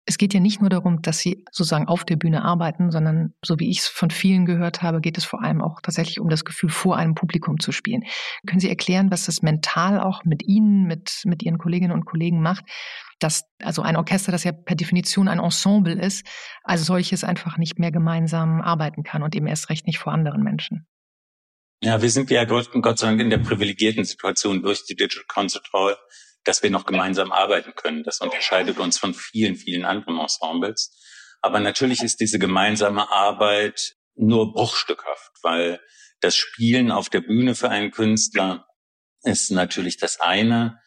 es 0.06 0.18
geht 0.18 0.34
ja 0.34 0.40
nicht 0.40 0.60
nur 0.60 0.70
darum, 0.70 1.02
dass 1.02 1.20
sie 1.20 1.46
sozusagen 1.52 1.88
auf 1.88 2.04
der 2.04 2.18
Bühne 2.18 2.44
arbeiten, 2.44 2.92
sondern 2.92 3.34
so 3.44 3.60
wie 3.60 3.70
ich 3.70 3.80
es 3.80 3.88
von 3.88 4.10
vielen 4.10 4.46
gehört 4.46 4.82
habe, 4.82 5.00
geht 5.00 5.18
es 5.18 5.24
vor 5.24 5.42
allem 5.42 5.62
auch 5.62 5.80
tatsächlich 5.82 6.20
um 6.20 6.30
das 6.30 6.44
Gefühl, 6.44 6.70
vor 6.70 6.98
einem 6.98 7.16
Publikum 7.16 7.60
zu 7.60 7.72
spielen. 7.72 8.04
Können 8.46 8.60
Sie 8.60 8.70
erklären, 8.70 9.12
was 9.12 9.26
das 9.26 9.42
mental 9.42 10.00
auch 10.00 10.26
mit 10.26 10.44
Ihnen, 10.44 10.86
mit, 10.88 11.22
mit 11.24 11.42
Ihren 11.42 11.58
Kolleginnen 11.58 11.94
und 11.94 12.06
Kollegen 12.06 12.42
macht, 12.42 12.66
dass 13.20 13.44
also 13.62 13.82
ein 13.82 13.96
Orchester, 13.96 14.34
das 14.34 14.44
ja 14.44 14.52
per 14.52 14.76
Definition 14.76 15.30
ein 15.30 15.40
Ensemble 15.40 15.94
ist, 15.94 16.28
als 16.64 16.86
solches 16.86 17.24
einfach 17.24 17.58
nicht 17.58 17.80
mehr 17.80 17.92
gemeinsam 17.92 18.62
arbeiten 18.62 19.04
kann 19.04 19.24
und 19.24 19.36
eben 19.36 19.48
erst 19.48 19.70
recht 19.70 19.88
nicht 19.88 20.00
vor 20.00 20.12
anderen 20.12 20.44
Menschen? 20.44 20.86
Ja, 21.82 22.02
wir 22.02 22.10
sind 22.10 22.30
ja 22.30 22.44
Gott, 22.44 22.70
Gott 22.74 23.00
sei 23.00 23.08
Dank 23.08 23.22
in 23.22 23.30
der 23.30 23.38
privilegierten 23.38 24.04
Situation 24.04 24.62
durch 24.62 24.86
die 24.86 24.96
Digital 24.96 25.26
Concert 25.28 25.70
Hall, 25.74 25.98
dass 26.44 26.64
wir 26.64 26.70
noch 26.70 26.86
gemeinsam 26.86 27.32
arbeiten 27.32 27.74
können. 27.76 28.04
Das 28.04 28.20
unterscheidet 28.20 28.80
uns 28.80 28.98
von 28.98 29.14
vielen, 29.14 29.56
vielen 29.56 29.86
anderen 29.86 30.20
Ensembles. 30.20 30.98
Aber 31.42 31.60
natürlich 31.60 32.02
ist 32.02 32.20
diese 32.20 32.40
gemeinsame 32.40 33.12
Arbeit 33.12 33.96
nur 34.16 34.54
bruchstückhaft, 34.54 35.32
weil 35.42 35.80
das 36.22 36.36
Spielen 36.36 36.92
auf 36.92 37.10
der 37.10 37.22
Bühne 37.22 37.56
für 37.56 37.70
einen 37.70 37.92
Künstler 37.92 38.66
ist 39.24 39.52
natürlich 39.52 39.98
das 39.98 40.20
eine. 40.20 40.80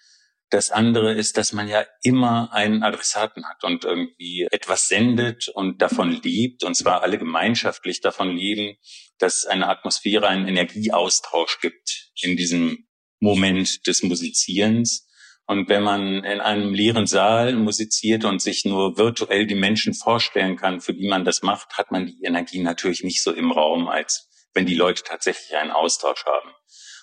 Das 0.51 0.71
andere 0.71 1.13
ist, 1.13 1.37
dass 1.37 1.53
man 1.53 1.69
ja 1.69 1.85
immer 2.03 2.53
einen 2.53 2.85
Adressaten 2.85 3.45
hat 3.49 3.65
und 3.65 3.85
irgendwie 3.85 4.47
etwas 4.51 4.87
sendet 4.87 5.49
und 5.49 5.83
davon 5.83 6.13
lebt, 6.23 6.63
und 6.63 6.77
zwar 6.77 7.03
alle 7.03 7.19
gemeinschaftlich 7.19 8.01
davon 8.01 8.37
leben, 8.37 8.77
dass 9.19 9.45
eine 9.45 9.69
Atmosphäre, 9.69 10.29
einen 10.29 10.47
Energieaustausch 10.47 11.59
gibt 11.61 12.13
in 12.21 12.37
diesem 12.37 12.87
Moment 13.19 13.87
des 13.87 14.03
Musizierens. 14.03 15.09
Und 15.47 15.69
wenn 15.69 15.83
man 15.83 16.25
in 16.25 16.41
einem 16.41 16.75
leeren 16.75 17.07
Saal 17.07 17.55
musiziert 17.55 18.25
und 18.25 18.43
sich 18.43 18.65
nur 18.65 18.99
virtuell 18.99 19.47
die 19.47 19.55
Menschen 19.55 19.95
vorstellen 19.95 20.57
kann, 20.57 20.81
für 20.81 20.93
die 20.93 21.09
man 21.09 21.25
das 21.25 21.43
macht, 21.43 21.79
hat 21.79 21.93
man 21.93 22.07
die 22.07 22.25
Energie 22.25 22.61
natürlich 22.61 23.05
nicht 23.05 23.23
so 23.23 23.33
im 23.33 23.53
Raum, 23.53 23.89
als 23.89 24.29
wenn 24.55 24.67
die 24.67 24.75
Leute 24.75 25.05
tatsächlich 25.05 25.57
einen 25.57 25.71
Austausch 25.71 26.25
haben. 26.27 26.51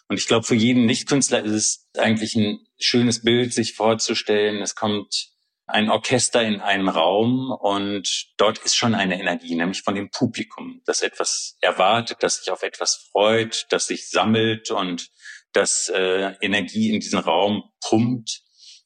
Und 0.09 0.19
ich 0.19 0.27
glaube, 0.27 0.45
für 0.45 0.55
jeden 0.55 0.85
Nichtkünstler 0.85 1.43
ist 1.43 1.53
es 1.53 1.89
eigentlich 1.97 2.35
ein 2.35 2.59
schönes 2.77 3.23
Bild, 3.23 3.53
sich 3.53 3.73
vorzustellen, 3.73 4.61
es 4.61 4.75
kommt 4.75 5.29
ein 5.65 5.89
Orchester 5.89 6.41
in 6.43 6.59
einen 6.59 6.89
Raum 6.89 7.51
und 7.51 8.27
dort 8.37 8.57
ist 8.59 8.75
schon 8.75 8.95
eine 8.95 9.19
Energie, 9.19 9.55
nämlich 9.55 9.81
von 9.81 9.95
dem 9.95 10.09
Publikum, 10.09 10.81
das 10.85 11.01
etwas 11.01 11.55
erwartet, 11.61 12.17
das 12.19 12.39
sich 12.39 12.51
auf 12.51 12.63
etwas 12.63 13.07
freut, 13.11 13.65
das 13.69 13.87
sich 13.87 14.09
sammelt 14.09 14.71
und 14.71 15.09
das 15.53 15.89
äh, 15.89 16.33
Energie 16.41 16.93
in 16.93 16.99
diesen 16.99 17.19
Raum 17.19 17.63
pumpt. 17.87 18.41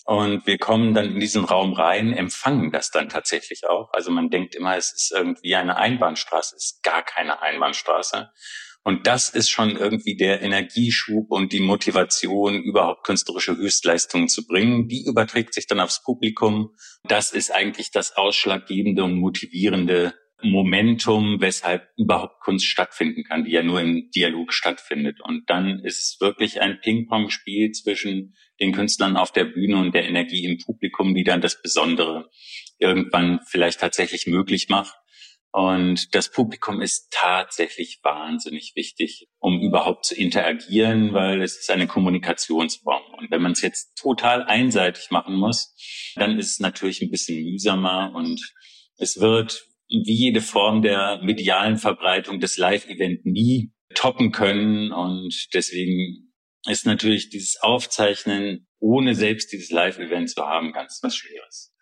Und 0.06 0.47
wir 0.47 0.58
kommen 0.58 0.93
dann 0.93 1.13
in 1.13 1.19
diesen 1.19 1.43
Raum 1.43 1.73
rein, 1.73 2.13
empfangen 2.13 2.71
das 2.71 2.91
dann 2.91 3.10
tatsächlich 3.10 3.67
auch. 3.67 3.91
Also 3.91 4.10
man 4.10 4.30
denkt 4.30 4.56
immer, 4.56 4.77
es 4.77 4.93
ist 4.93 5.12
irgendwie 5.13 5.56
eine 5.56 5.75
Einbahnstraße, 5.75 6.56
es 6.56 6.65
ist 6.75 6.84
gar 6.84 7.03
keine 7.03 7.41
Einbahnstraße. 7.41 8.30
Und 8.88 9.06
das 9.06 9.27
ist 9.27 9.49
schon 9.49 9.75
irgendwie 9.75 10.15
der 10.15 10.41
Energieschub 10.41 11.30
und 11.30 11.51
die 11.51 11.60
Motivation, 11.60 12.63
überhaupt 12.63 13.03
künstlerische 13.03 13.58
Höchstleistungen 13.58 14.30
zu 14.30 14.47
bringen. 14.47 14.88
Die 14.88 15.03
überträgt 15.03 15.53
sich 15.53 15.67
dann 15.67 15.82
aufs 15.82 16.01
Publikum. 16.01 16.73
Das 17.03 17.34
ist 17.34 17.53
eigentlich 17.53 17.91
das 17.91 18.15
ausschlaggebende 18.15 19.03
und 19.03 19.15
motivierende 19.15 20.13
Momentum, 20.41 21.41
weshalb 21.41 21.89
überhaupt 21.97 22.41
Kunst 22.41 22.65
stattfinden 22.65 23.23
kann, 23.23 23.43
die 23.43 23.52
ja 23.52 23.63
nur 23.63 23.82
im 23.82 24.10
Dialog 24.12 24.54
stattfindet. 24.54 25.19
Und 25.21 25.50
dann 25.50 25.80
ist 25.80 26.00
es 26.00 26.21
wirklich 26.21 26.62
ein 26.62 26.80
Ping-Pong-Spiel 26.80 27.71
zwischen 27.71 28.36
den 28.60 28.71
Künstlern 28.71 29.17
auf 29.17 29.32
der 29.32 29.45
Bühne 29.45 29.78
und 29.78 29.95
der 29.95 30.06
Energie 30.06 30.45
im 30.45 30.58
Publikum, 30.58 31.15
die 31.15 31.23
dann 31.23 31.41
das 31.41 31.62
Besondere 31.62 32.30
irgendwann 32.78 33.39
vielleicht 33.47 33.80
tatsächlich 33.80 34.28
möglich 34.28 34.69
macht. 34.69 34.95
Und 35.52 36.13
das 36.13 36.30
Publikum 36.30 36.82
ist 36.82 37.08
tatsächlich 37.10 38.00
wahnsinnig 38.04 38.73
wichtig, 38.76 39.28
um 39.39 39.60
überhaupt 39.62 40.06
zu 40.06 40.13
interagieren, 40.13 41.13
weil 41.13 41.41
es 41.41 41.58
ist 41.58 41.71
eine 41.71 41.88
Kommunikationsform. 41.88 43.02
Und 43.17 43.32
wenn 43.32 43.41
man 43.41 43.54
es 43.54 43.62
jetzt 43.62 43.97
total 43.97 44.43
einseitig 44.43 45.10
machen 45.10 45.36
muss, 45.36 45.73
dann 46.15 46.38
ist 46.38 46.52
es 46.52 46.60
natürlich 46.60 47.02
ein 47.02 47.10
bisschen 47.10 47.43
mühsamer 47.43 48.12
und 48.13 48.39
es 48.97 49.19
wird 49.19 49.67
wie 49.89 50.13
jede 50.13 50.41
Form 50.41 50.82
der 50.82 51.21
medialen 51.23 51.78
Verbreitung 51.78 52.39
des 52.39 52.58
Live-Event 52.58 53.26
nie 53.26 53.71
toppen 53.93 54.32
können. 54.32 54.91
Und 54.91 55.50
deswegen 55.54 56.34
ist 56.67 56.86
natürlich 56.86 57.30
dieses 57.30 57.58
Aufzeichnen, 57.62 58.67
ohne 58.80 59.15
selbst 59.15 59.52
dieses 59.52 59.71
Live-Event 59.71 60.30
zu 60.30 60.45
haben, 60.45 60.73
ganz 60.73 61.00
was 61.02 61.15
Schweres. 61.15 61.73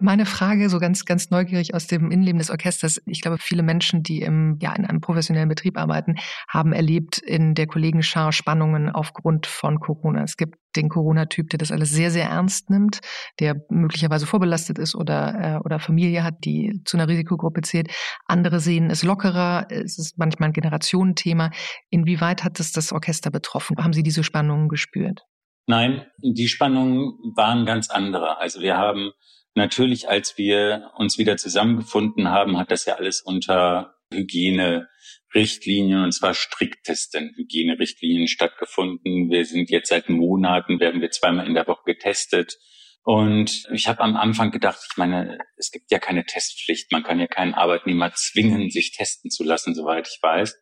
Meine 0.00 0.26
Frage, 0.26 0.70
so 0.70 0.78
ganz, 0.78 1.04
ganz 1.06 1.30
neugierig 1.30 1.74
aus 1.74 1.88
dem 1.88 2.12
Innenleben 2.12 2.38
des 2.38 2.50
Orchesters. 2.50 3.02
Ich 3.06 3.20
glaube, 3.20 3.38
viele 3.40 3.64
Menschen, 3.64 4.04
die 4.04 4.22
im, 4.22 4.56
ja, 4.62 4.72
in 4.76 4.86
einem 4.86 5.00
professionellen 5.00 5.48
Betrieb 5.48 5.76
arbeiten, 5.76 6.14
haben 6.48 6.72
erlebt 6.72 7.18
in 7.18 7.56
der 7.56 7.66
Kollegenschar 7.66 8.30
Spannungen 8.30 8.90
aufgrund 8.90 9.46
von 9.46 9.80
Corona. 9.80 10.22
Es 10.22 10.36
gibt 10.36 10.54
den 10.76 10.88
Corona-Typ, 10.88 11.50
der 11.50 11.58
das 11.58 11.72
alles 11.72 11.90
sehr, 11.90 12.12
sehr 12.12 12.30
ernst 12.30 12.70
nimmt, 12.70 13.00
der 13.40 13.56
möglicherweise 13.70 14.26
vorbelastet 14.26 14.78
ist 14.78 14.94
oder, 14.94 15.56
äh, 15.56 15.64
oder 15.64 15.80
Familie 15.80 16.22
hat, 16.22 16.44
die 16.44 16.80
zu 16.84 16.96
einer 16.96 17.08
Risikogruppe 17.08 17.62
zählt. 17.62 17.90
Andere 18.26 18.60
sehen 18.60 18.90
es 18.90 19.02
lockerer. 19.02 19.66
Es 19.68 19.98
ist 19.98 20.16
manchmal 20.16 20.50
ein 20.50 20.52
Generationenthema. 20.52 21.50
Inwieweit 21.90 22.44
hat 22.44 22.60
es 22.60 22.70
das 22.70 22.92
Orchester 22.92 23.32
betroffen? 23.32 23.76
Haben 23.82 23.92
Sie 23.92 24.04
diese 24.04 24.22
Spannungen 24.22 24.68
gespürt? 24.68 25.22
Nein, 25.66 26.06
die 26.22 26.46
Spannungen 26.46 27.14
waren 27.34 27.66
ganz 27.66 27.90
andere. 27.90 28.38
Also 28.38 28.60
wir 28.60 28.76
haben 28.76 29.10
Natürlich, 29.58 30.08
als 30.08 30.38
wir 30.38 30.92
uns 30.94 31.18
wieder 31.18 31.36
zusammengefunden 31.36 32.28
haben, 32.28 32.56
hat 32.58 32.70
das 32.70 32.84
ja 32.84 32.94
alles 32.94 33.20
unter 33.20 33.96
Hygienerichtlinien 34.14 36.04
und 36.04 36.12
zwar 36.12 36.34
striktesten 36.34 37.34
Hygienerichtlinien 37.36 38.28
stattgefunden. 38.28 39.30
Wir 39.30 39.44
sind 39.44 39.68
jetzt 39.70 39.88
seit 39.88 40.08
Monaten, 40.08 40.78
werden 40.78 41.00
wir 41.00 41.10
zweimal 41.10 41.48
in 41.48 41.54
der 41.54 41.66
Woche 41.66 41.82
getestet. 41.86 42.56
Und 43.02 43.64
ich 43.72 43.88
habe 43.88 43.98
am 43.98 44.16
Anfang 44.16 44.52
gedacht, 44.52 44.78
ich 44.88 44.96
meine, 44.96 45.38
es 45.56 45.72
gibt 45.72 45.90
ja 45.90 45.98
keine 45.98 46.24
Testpflicht. 46.24 46.92
Man 46.92 47.02
kann 47.02 47.18
ja 47.18 47.26
keinen 47.26 47.54
Arbeitnehmer 47.54 48.12
zwingen, 48.14 48.70
sich 48.70 48.92
testen 48.92 49.32
zu 49.32 49.42
lassen, 49.42 49.74
soweit 49.74 50.06
ich 50.06 50.22
weiß. 50.22 50.56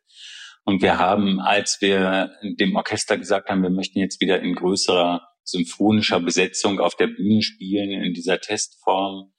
Und 0.63 0.81
wir 0.81 0.97
haben, 0.97 1.39
als 1.39 1.81
wir 1.81 2.31
dem 2.41 2.75
Orchester 2.75 3.19
gesagt 3.19 3.49
haben, 3.49 3.61
wir 3.61 3.69
möchten 3.69 3.99
jetzt 3.99 4.19
wieder 4.21 4.41
in 4.41 4.55
größerer 4.55 5.26
symphonischer 5.47 6.19
Besetzung 6.19 6.79
auf 6.79 6.95
der 6.95 7.07
Bühne 7.07 7.41
spielen 7.41 7.91
in 7.91 8.13
dieser 8.13 8.39
Testform, 8.39 9.31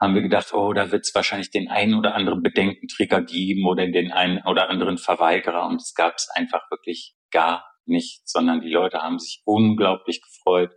haben 0.00 0.14
wir 0.14 0.22
gedacht, 0.22 0.52
oh, 0.52 0.72
da 0.72 0.90
wird 0.90 1.06
es 1.06 1.14
wahrscheinlich 1.14 1.50
den 1.50 1.68
einen 1.68 1.94
oder 1.94 2.14
anderen 2.14 2.42
Bedenkenträger 2.42 3.22
geben 3.22 3.66
oder 3.66 3.86
den 3.86 4.10
einen 4.10 4.42
oder 4.44 4.68
anderen 4.68 4.98
Verweigerer. 4.98 5.68
Und 5.68 5.80
es 5.80 5.94
gab 5.94 6.14
es 6.16 6.28
einfach 6.34 6.68
wirklich 6.70 7.14
gar 7.30 7.64
nicht, 7.86 8.28
sondern 8.28 8.60
die 8.60 8.70
Leute 8.70 8.98
haben 8.98 9.20
sich 9.20 9.42
unglaublich 9.44 10.20
gefreut, 10.22 10.72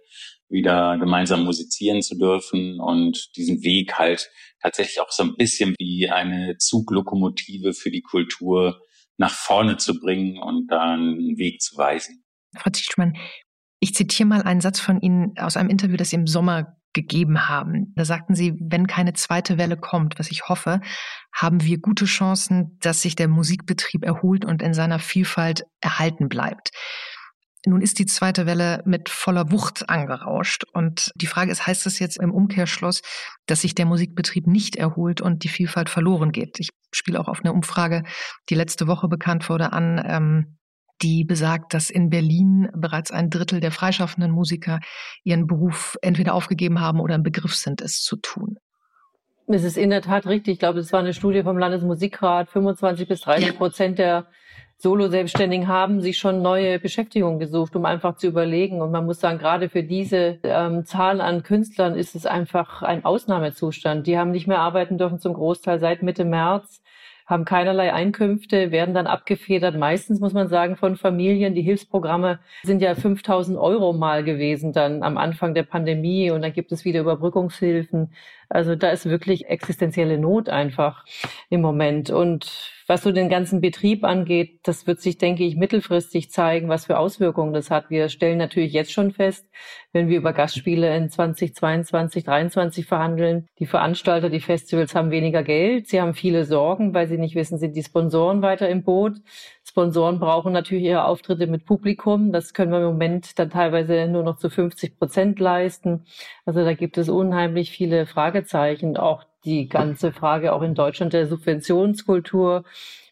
wieder 0.48 0.98
gemeinsam 1.00 1.44
musizieren 1.44 2.04
zu 2.04 2.18
dürfen 2.18 2.80
und 2.80 3.36
diesen 3.36 3.64
Weg 3.64 3.98
halt 3.98 4.30
tatsächlich 4.62 5.00
auch 5.02 5.12
so 5.12 5.24
ein 5.24 5.36
bisschen 5.36 5.76
wie 5.80 6.10
eine 6.10 6.58
Zuglokomotive 6.58 7.74
für 7.74 7.90
die 7.90 8.02
Kultur 8.02 8.80
nach 9.18 9.32
vorne 9.32 9.78
zu 9.78 10.00
bringen 10.00 10.38
und 10.42 10.68
da 10.68 10.94
einen 10.94 11.38
Weg 11.38 11.62
zu 11.62 11.78
weisen. 11.78 12.24
Frau 12.58 12.70
Zichtmann, 12.72 13.18
ich 13.80 13.94
zitiere 13.94 14.28
mal 14.28 14.42
einen 14.42 14.62
Satz 14.62 14.80
von 14.80 15.00
Ihnen 15.02 15.38
aus 15.38 15.58
einem 15.58 15.70
Interview, 15.70 15.98
das 15.98 16.10
Sie 16.10 16.16
im 16.16 16.28
Sommer 16.28 16.76
gegeben 16.94 17.50
haben. 17.50 17.94
Da 17.96 18.06
sagten 18.06 18.34
Sie, 18.34 18.56
wenn 18.60 18.88
keine 18.88 19.14
zweite 19.14 19.58
Welle 19.58 19.78
kommt, 19.78 20.18
was 20.18 20.32
ich 20.32 20.48
hoffe, 20.48 20.82
haben 21.34 21.62
wir 21.64 21.78
gute 21.78 22.06
Chancen, 22.06 22.78
dass 22.82 23.02
sich 23.02 23.16
der 23.16 23.28
Musikbetrieb 23.28 24.04
erholt 24.04 24.46
und 24.46 24.64
in 24.64 24.74
seiner 24.74 25.00
Vielfalt 25.00 25.66
erhalten 25.82 26.30
bleibt. 26.30 26.72
Nun 27.68 27.82
ist 27.82 28.00
die 28.00 28.06
zweite 28.06 28.46
Welle 28.46 28.82
mit 28.86 29.10
voller 29.10 29.52
Wucht 29.52 29.90
angerauscht. 29.90 30.64
Und 30.74 31.12
die 31.16 31.28
Frage 31.28 31.52
ist, 31.52 31.66
heißt 31.66 31.86
das 31.86 32.00
jetzt 32.00 32.18
im 32.18 32.32
Umkehrschluss, 32.32 33.02
dass 33.48 33.62
sich 33.62 33.76
der 33.76 33.86
Musikbetrieb 33.86 34.48
nicht 34.48 34.76
erholt 34.76 35.20
und 35.20 35.44
die 35.44 35.50
Vielfalt 35.50 35.90
verloren 35.90 36.32
geht? 36.32 36.60
Ich 36.60 36.70
spiele 36.94 37.20
auch 37.20 37.28
auf 37.28 37.40
eine 37.44 37.54
Umfrage, 37.54 38.04
die 38.50 38.56
letzte 38.56 38.88
Woche 38.88 39.08
bekannt 39.08 39.50
wurde, 39.50 39.74
an, 39.74 40.02
ähm, 40.06 40.58
die 41.02 41.24
besagt, 41.24 41.74
dass 41.74 41.90
in 41.90 42.10
Berlin 42.10 42.70
bereits 42.74 43.12
ein 43.12 43.30
Drittel 43.30 43.60
der 43.60 43.72
freischaffenden 43.72 44.32
Musiker 44.32 44.80
ihren 45.24 45.48
Beruf 45.48 45.98
entweder 46.02 46.34
aufgegeben 46.34 46.80
haben 46.80 47.00
oder 47.00 47.16
im 47.16 47.24
Begriff 47.24 47.56
sind, 47.56 47.82
es 47.82 48.02
zu 48.02 48.16
tun. 48.18 48.58
Es 49.48 49.64
ist 49.64 49.78
in 49.78 49.92
der 49.92 50.02
Tat 50.02 50.26
richtig. 50.26 50.54
Ich 50.54 50.60
glaube, 50.60 50.80
es 50.80 50.92
war 50.92 51.02
eine 51.02 51.14
Studie 51.14 51.44
vom 51.44 51.58
Landesmusikrat. 51.58 52.50
25 52.50 53.08
bis 53.08 53.22
30 53.22 53.58
Prozent 53.58 54.00
der 54.00 54.26
Solo-Selbstständigen 54.78 55.68
haben 55.68 56.02
sich 56.02 56.18
schon 56.18 56.42
neue 56.42 56.80
Beschäftigung 56.80 57.38
gesucht, 57.40 57.76
um 57.76 57.86
einfach 57.86 58.18
zu 58.18 58.28
überlegen. 58.28 58.82
Und 58.82 58.92
man 58.92 59.06
muss 59.06 59.20
sagen, 59.20 59.38
gerade 59.38 59.70
für 59.70 59.84
diese 59.84 60.40
ähm, 60.44 60.86
Zahl 60.86 61.22
an 61.22 61.44
Künstlern 61.44 61.96
ist 61.96 62.16
es 62.16 62.26
einfach 62.26 62.82
ein 62.82 63.06
Ausnahmezustand. 63.06 64.08
Die 64.08 64.18
haben 64.18 64.32
nicht 64.32 64.48
mehr 64.48 64.60
arbeiten 64.60 64.98
dürfen 64.98 65.20
zum 65.20 65.34
Großteil 65.34 65.80
seit 65.80 66.02
Mitte 66.02 66.26
März 66.26 66.82
haben 67.26 67.44
keinerlei 67.44 67.92
Einkünfte, 67.92 68.72
werden 68.72 68.94
dann 68.94 69.08
abgefedert. 69.08 69.76
Meistens 69.78 70.20
muss 70.20 70.34
man 70.34 70.48
sagen 70.48 70.76
von 70.76 70.96
Familien. 70.96 71.56
Die 71.56 71.64
Hilfsprogramme 71.64 72.40
sind 72.64 72.82
ja 72.82 72.94
5000 72.94 73.58
Euro 73.58 73.94
mal 73.94 74.24
gewesen 74.24 74.74
dann 74.74 75.02
am 75.02 75.18
Anfang 75.18 75.54
der 75.56 75.64
Pandemie 75.64 76.30
und 76.30 76.44
dann 76.44 76.54
gibt 76.54 76.72
es 76.72 76.86
wieder 76.86 77.02
Überbrückungshilfen. 77.02 78.12
Also 78.50 78.76
da 78.76 78.90
ist 78.90 79.06
wirklich 79.08 79.48
existenzielle 79.48 80.18
Not 80.18 80.50
einfach 80.50 81.06
im 81.50 81.62
Moment. 81.62 82.10
Und 82.10 82.72
was 82.88 83.02
so 83.02 83.12
den 83.12 83.30
ganzen 83.30 83.62
Betrieb 83.62 84.04
angeht, 84.04 84.60
das 84.64 84.86
wird 84.86 85.02
sich, 85.02 85.18
denke 85.18 85.44
ich, 85.44 85.56
mittelfristig 85.56 86.30
zeigen, 86.30 86.70
was 86.70 86.86
für 86.86 87.00
Auswirkungen 87.00 87.54
das 87.54 87.72
hat. 87.72 87.90
Wir 87.90 88.10
stellen 88.10 88.38
natürlich 88.38 88.74
jetzt 88.74 88.92
schon 88.92 89.12
fest, 89.12 89.50
wenn 89.92 90.08
wir 90.08 90.18
über 90.18 90.34
Gastspiele 90.34 90.96
in 90.96 91.10
2022, 91.10 92.24
2023 92.24 92.86
verhandeln, 92.86 93.48
die 93.60 93.66
Veranstalter, 93.66 94.30
die 94.30 94.40
Festivals 94.40 94.94
haben 94.94 95.10
weniger 95.10 95.42
Geld. 95.42 95.88
Sie 95.88 96.00
haben 96.00 96.14
viele 96.14 96.46
Sorgen, 96.46 96.94
weil 96.94 97.08
sie 97.08 97.18
nicht 97.18 97.36
wissen, 97.36 97.58
sind 97.58 97.76
die 97.76 97.84
Sponsoren 97.84 98.42
weiter 98.42 98.70
im 98.70 98.84
Boot. 98.84 99.18
Sponsoren 99.76 100.20
brauchen 100.20 100.54
natürlich 100.54 100.86
ihre 100.86 101.04
Auftritte 101.04 101.48
mit 101.48 101.66
Publikum. 101.66 102.32
Das 102.32 102.54
können 102.54 102.72
wir 102.72 102.78
im 102.78 102.86
Moment 102.86 103.38
dann 103.38 103.50
teilweise 103.50 104.08
nur 104.08 104.24
noch 104.24 104.38
zu 104.38 104.50
50 104.50 104.98
Prozent 104.98 105.38
leisten. 105.38 106.06
Also 106.46 106.64
da 106.64 106.74
gibt 106.74 106.98
es 106.98 107.10
unheimlich 107.10 107.72
viele 107.72 108.06
Fragezeichen. 108.06 108.96
Auch 108.96 109.26
die 109.44 109.68
ganze 109.68 110.14
Frage 110.14 110.54
auch 110.54 110.62
in 110.62 110.76
Deutschland 110.76 111.12
der 111.12 111.28
Subventionskultur. 111.28 112.64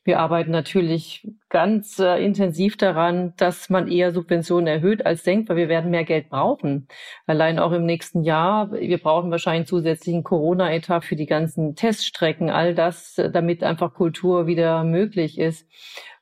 Wir 0.05 0.19
arbeiten 0.19 0.51
natürlich 0.51 1.27
ganz 1.49 1.99
äh, 1.99 2.23
intensiv 2.23 2.75
daran, 2.77 3.33
dass 3.37 3.69
man 3.69 3.89
eher 3.89 4.11
Subventionen 4.11 4.67
erhöht 4.67 5.05
als 5.05 5.23
denkt, 5.23 5.49
weil 5.49 5.55
wir 5.55 5.69
werden 5.69 5.91
mehr 5.91 6.03
Geld 6.03 6.29
brauchen. 6.29 6.87
Allein 7.25 7.57
auch 7.57 7.71
im 7.71 7.85
nächsten 7.85 8.23
Jahr. 8.23 8.71
Wir 8.71 8.97
brauchen 8.97 9.31
wahrscheinlich 9.31 9.67
zusätzlichen 9.67 10.23
Corona-Etat 10.23 11.01
für 11.01 11.15
die 11.15 11.25
ganzen 11.25 11.75
Teststrecken, 11.75 12.49
all 12.49 12.75
das, 12.75 13.17
äh, 13.17 13.29
damit 13.31 13.63
einfach 13.63 13.93
Kultur 13.93 14.45
wieder 14.45 14.83
möglich 14.83 15.39
ist 15.39 15.67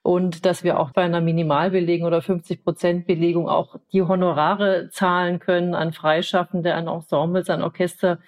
und 0.03 0.45
dass 0.45 0.63
wir 0.63 0.79
auch 0.79 0.91
bei 0.91 1.03
einer 1.03 1.21
Minimalbelegung 1.21 2.07
oder 2.07 2.21
50 2.21 2.63
Prozent 2.63 3.07
Belegung 3.07 3.47
auch 3.47 3.75
die 3.93 4.01
Honorare 4.01 4.89
zahlen 4.91 5.39
können 5.39 5.75
an 5.75 5.93
Freischaffende, 5.93 6.73
an 6.73 6.87
Ensembles, 6.87 7.49
an 7.49 7.61
Orchester, 7.61 8.19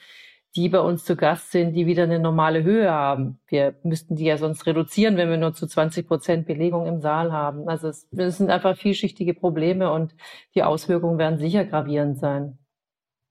die 0.56 0.70
bei 0.70 0.80
uns 0.80 1.04
zu 1.04 1.16
Gast 1.16 1.52
sind, 1.52 1.74
die 1.74 1.88
wieder 1.88 2.04
eine 2.04 2.20
normale 2.20 2.64
Höhe 2.64 2.92
haben. 2.92 3.40
Wir 3.48 3.76
müssten 3.84 4.16
die 4.16 4.26
ja 4.26 4.38
sonst 4.38 4.68
reduzieren, 4.68 5.18
wenn 5.18 5.30
wir 5.30 5.38
nur 5.38 5.54
zu 5.54 5.66
20 5.66 6.08
Prozent 6.08 6.46
Belegung 6.46 6.86
im 6.86 7.02
Saal 7.02 7.32
haben. 7.32 7.68
Also 7.68 7.88
es, 7.88 8.08
es 8.12 8.38
sind 8.38 8.52
einfach 8.52 8.78
vielschichtige 8.78 9.34
Probleme 9.34 9.92
und 9.92 10.14
die 10.54 10.62
Auswirkungen 10.62 11.18
werden 11.18 11.40
sicher 11.40 11.66
gravierend 11.66 12.20
sein. 12.20 12.60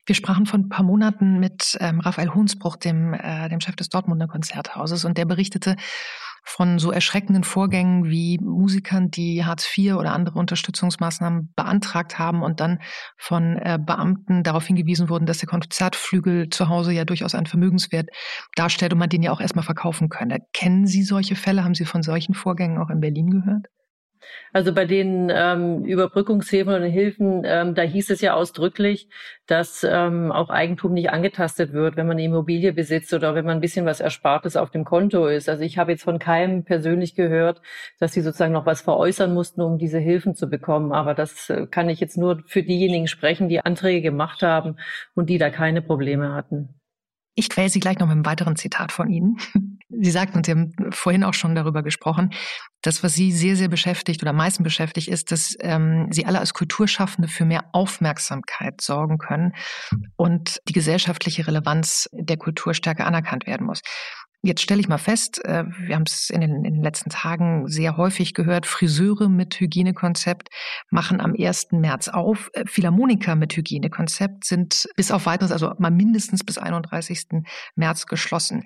Wir 0.05 0.17
sprachen 0.17 0.47
vor 0.47 0.59
ein 0.59 0.69
paar 0.69 0.85
Monaten 0.85 1.39
mit 1.39 1.77
ähm, 1.79 2.01
Raphael 2.01 2.35
Hunsbruch, 2.35 2.75
dem, 2.75 3.15
äh, 3.15 3.49
dem 3.49 3.61
Chef 3.61 3.77
des 3.77 3.89
Dortmunder 3.89 4.27
Konzerthauses, 4.27 5.05
und 5.05 5.17
der 5.17 5.27
berichtete 5.27 5.77
von 6.43 6.79
so 6.79 6.91
erschreckenden 6.91 7.45
Vorgängen 7.45 8.05
wie 8.05 8.39
Musikern, 8.39 9.11
die 9.11 9.45
Hartz 9.45 9.67
IV 9.77 9.95
oder 9.95 10.13
andere 10.13 10.39
Unterstützungsmaßnahmen 10.39 11.53
beantragt 11.55 12.19
haben 12.19 12.43
und 12.43 12.61
dann 12.61 12.81
von 13.17 13.57
äh, 13.57 13.79
Beamten 13.81 14.43
darauf 14.43 14.67
hingewiesen 14.67 15.09
wurden, 15.09 15.27
dass 15.27 15.39
der 15.39 15.49
Konzertflügel 15.49 16.49
zu 16.51 16.69
Hause 16.69 16.93
ja 16.93 17.05
durchaus 17.05 17.35
einen 17.35 17.47
Vermögenswert 17.47 18.09
darstellt 18.57 18.93
und 18.93 18.99
man 18.99 19.09
den 19.09 19.23
ja 19.23 19.33
auch 19.33 19.41
erstmal 19.41 19.65
verkaufen 19.65 20.09
könne. 20.09 20.41
Kennen 20.53 20.87
Sie 20.87 21.03
solche 21.03 21.37
Fälle? 21.37 21.65
Haben 21.65 21.75
Sie 21.75 21.85
von 21.85 22.03
solchen 22.03 22.35
Vorgängen 22.35 22.79
auch 22.79 22.91
in 22.91 23.01
Berlin 23.01 23.31
gehört? 23.31 23.67
Also 24.53 24.73
bei 24.73 24.85
den 24.85 25.31
ähm, 25.35 25.85
Überbrückungshilfen 25.85 26.75
und 26.75 26.83
Hilfen, 26.83 27.43
ähm, 27.45 27.75
da 27.75 27.83
hieß 27.83 28.11
es 28.11 28.21
ja 28.21 28.35
ausdrücklich, 28.35 29.09
dass 29.47 29.87
ähm, 29.89 30.31
auch 30.31 30.51
Eigentum 30.51 30.93
nicht 30.93 31.11
angetastet 31.11 31.73
wird, 31.73 31.97
wenn 31.97 32.07
man 32.07 32.17
eine 32.17 32.25
Immobilie 32.25 32.73
besitzt 32.73 33.13
oder 33.15 33.35
wenn 33.35 33.45
man 33.45 33.59
ein 33.59 33.61
bisschen 33.61 33.87
was 33.87 34.01
Erspartes 34.01 34.57
auf 34.57 34.71
dem 34.71 34.85
Konto 34.85 35.27
ist. 35.27 35.49
Also 35.49 35.63
ich 35.63 35.79
habe 35.79 35.93
jetzt 35.93 36.05
von 36.05 36.19
keinem 36.19 36.65
persönlich 36.65 37.15
gehört, 37.15 37.63
dass 37.99 38.13
sie 38.13 38.21
sozusagen 38.21 38.53
noch 38.53 38.67
was 38.67 38.83
veräußern 38.83 39.33
mussten, 39.33 39.63
um 39.63 39.79
diese 39.79 39.99
Hilfen 39.99 40.35
zu 40.35 40.49
bekommen. 40.49 40.93
Aber 40.93 41.15
das 41.15 41.51
äh, 41.51 41.67
kann 41.67 41.89
ich 41.89 42.01
jetzt 42.01 42.19
nur 42.19 42.43
für 42.47 42.63
diejenigen 42.63 43.09
sprechen, 43.09 43.49
die 43.49 43.61
Anträge 43.61 44.03
gemacht 44.03 44.43
haben 44.43 44.77
und 45.15 45.31
die 45.31 45.39
da 45.39 45.51
keine 45.51 45.83
Probleme 45.83 46.35
hatten. 46.35 46.81
Ich 47.35 47.49
quäle 47.49 47.71
Sie 47.71 47.81
gleich 47.81 47.99
noch 47.99 48.07
mit 48.07 48.13
einem 48.13 48.27
weiteren 48.27 48.57
Zitat 48.57 48.93
von 48.93 49.09
Ihnen. 49.09 49.39
Sie 50.01 50.11
sagten, 50.11 50.39
und 50.39 50.47
Sie 50.47 50.53
haben 50.53 50.73
vorhin 50.91 51.25
auch 51.25 51.35
schon 51.35 51.55
darüber 51.55 51.83
gesprochen, 51.83 52.31
das, 52.83 53.03
was 53.03 53.15
Sie 53.15 53.33
sehr, 53.33 53.57
sehr 53.57 53.69
beschäftigt 53.69 54.23
oder 54.23 54.31
am 54.31 54.37
meisten 54.37 54.63
beschäftigt, 54.63 55.09
ist, 55.09 55.31
dass 55.31 55.57
ähm, 55.61 56.09
Sie 56.11 56.27
alle 56.27 56.41
als 56.41 56.55
Kulturschaffende 56.55 57.29
für 57.29 57.45
mehr 57.45 57.65
Aufmerksamkeit 57.73 58.81
sorgen 58.81 59.19
können 59.19 59.55
und 60.17 60.61
die 60.69 60.73
gesellschaftliche 60.73 61.47
Relevanz 61.47 62.09
der 62.13 62.37
Kultur 62.37 62.75
stärker 62.75 63.07
anerkannt 63.07 63.47
werden 63.47 63.67
muss. 63.67 63.83
Jetzt 64.45 64.63
stelle 64.63 64.81
ich 64.81 64.89
mal 64.89 64.99
fest, 64.99 65.45
äh, 65.45 65.65
wir 65.87 65.95
haben 65.95 66.03
es 66.05 66.29
in 66.29 66.41
den, 66.41 66.65
in 66.65 66.75
den 66.75 66.83
letzten 66.83 67.11
Tagen 67.11 67.69
sehr 67.69 67.97
häufig 67.97 68.35
gehört, 68.35 68.67
Friseure 68.67 69.29
mit 69.29 69.61
Hygienekonzept 69.61 70.49
machen 70.91 71.21
am 71.21 71.35
1. 71.39 71.69
März 71.71 72.09
auf. 72.09 72.51
Äh, 72.55 72.65
Philharmoniker 72.67 73.37
mit 73.37 73.57
Hygienekonzept 73.57 74.45
sind 74.45 74.89
bis 74.97 75.13
auf 75.13 75.27
weiteres, 75.27 75.53
also 75.53 75.73
mal 75.79 75.93
mindestens 75.93 76.43
bis 76.43 76.59
31. 76.59 77.45
März 77.77 78.07
geschlossen. 78.07 78.65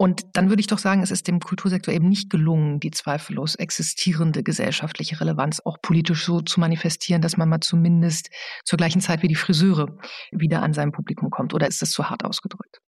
Und 0.00 0.24
dann 0.32 0.48
würde 0.48 0.60
ich 0.60 0.66
doch 0.66 0.78
sagen, 0.78 1.02
es 1.02 1.10
ist 1.10 1.28
dem 1.28 1.40
Kultursektor 1.40 1.92
eben 1.92 2.08
nicht 2.08 2.30
gelungen, 2.30 2.80
die 2.80 2.90
zweifellos 2.90 3.54
existierende 3.54 4.42
gesellschaftliche 4.42 5.20
Relevanz 5.20 5.60
auch 5.62 5.76
politisch 5.82 6.24
so 6.24 6.40
zu 6.40 6.58
manifestieren, 6.58 7.20
dass 7.20 7.36
man 7.36 7.50
mal 7.50 7.60
zumindest 7.60 8.30
zur 8.64 8.78
gleichen 8.78 9.02
Zeit 9.02 9.22
wie 9.22 9.28
die 9.28 9.34
Friseure 9.34 9.88
wieder 10.32 10.62
an 10.62 10.72
sein 10.72 10.90
Publikum 10.90 11.28
kommt. 11.28 11.52
Oder 11.52 11.68
ist 11.68 11.82
das 11.82 11.90
zu 11.90 12.08
hart 12.08 12.24
ausgedrückt? 12.24 12.80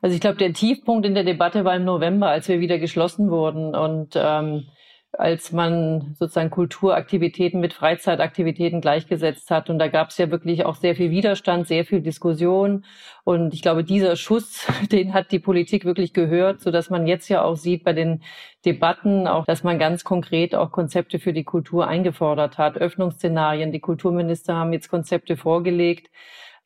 Also 0.00 0.14
ich 0.14 0.22
glaube, 0.22 0.38
der 0.38 0.54
Tiefpunkt 0.54 1.04
in 1.04 1.12
der 1.12 1.24
Debatte 1.24 1.66
war 1.66 1.76
im 1.76 1.84
November, 1.84 2.30
als 2.30 2.48
wir 2.48 2.60
wieder 2.60 2.78
geschlossen 2.78 3.30
wurden 3.30 3.74
und 3.74 4.14
ähm, 4.16 4.64
als 5.12 5.52
man 5.52 6.14
sozusagen 6.18 6.50
Kulturaktivitäten 6.50 7.60
mit 7.60 7.72
Freizeitaktivitäten 7.72 8.80
gleichgesetzt 8.80 9.50
hat. 9.50 9.68
Und 9.68 9.78
da 9.78 9.88
gab 9.88 10.10
es 10.10 10.18
ja 10.18 10.30
wirklich 10.30 10.64
auch 10.64 10.76
sehr 10.76 10.94
viel 10.94 11.10
Widerstand, 11.10 11.66
sehr 11.66 11.84
viel 11.84 12.00
Diskussion. 12.00 12.84
Und 13.24 13.52
ich 13.52 13.62
glaube, 13.62 13.84
dieser 13.84 14.16
Schuss, 14.16 14.66
den 14.92 15.12
hat 15.12 15.32
die 15.32 15.40
Politik 15.40 15.84
wirklich 15.84 16.12
gehört, 16.12 16.60
so 16.60 16.70
dass 16.70 16.90
man 16.90 17.06
jetzt 17.06 17.28
ja 17.28 17.42
auch 17.42 17.56
sieht 17.56 17.84
bei 17.84 17.92
den 17.92 18.22
Debatten, 18.64 19.26
auch 19.26 19.46
dass 19.46 19.64
man 19.64 19.78
ganz 19.78 20.04
konkret 20.04 20.54
auch 20.54 20.70
Konzepte 20.70 21.18
für 21.18 21.32
die 21.32 21.44
Kultur 21.44 21.88
eingefordert 21.88 22.58
hat, 22.58 22.78
Öffnungsszenarien. 22.78 23.72
Die 23.72 23.80
Kulturminister 23.80 24.54
haben 24.54 24.72
jetzt 24.72 24.88
Konzepte 24.88 25.36
vorgelegt 25.36 26.08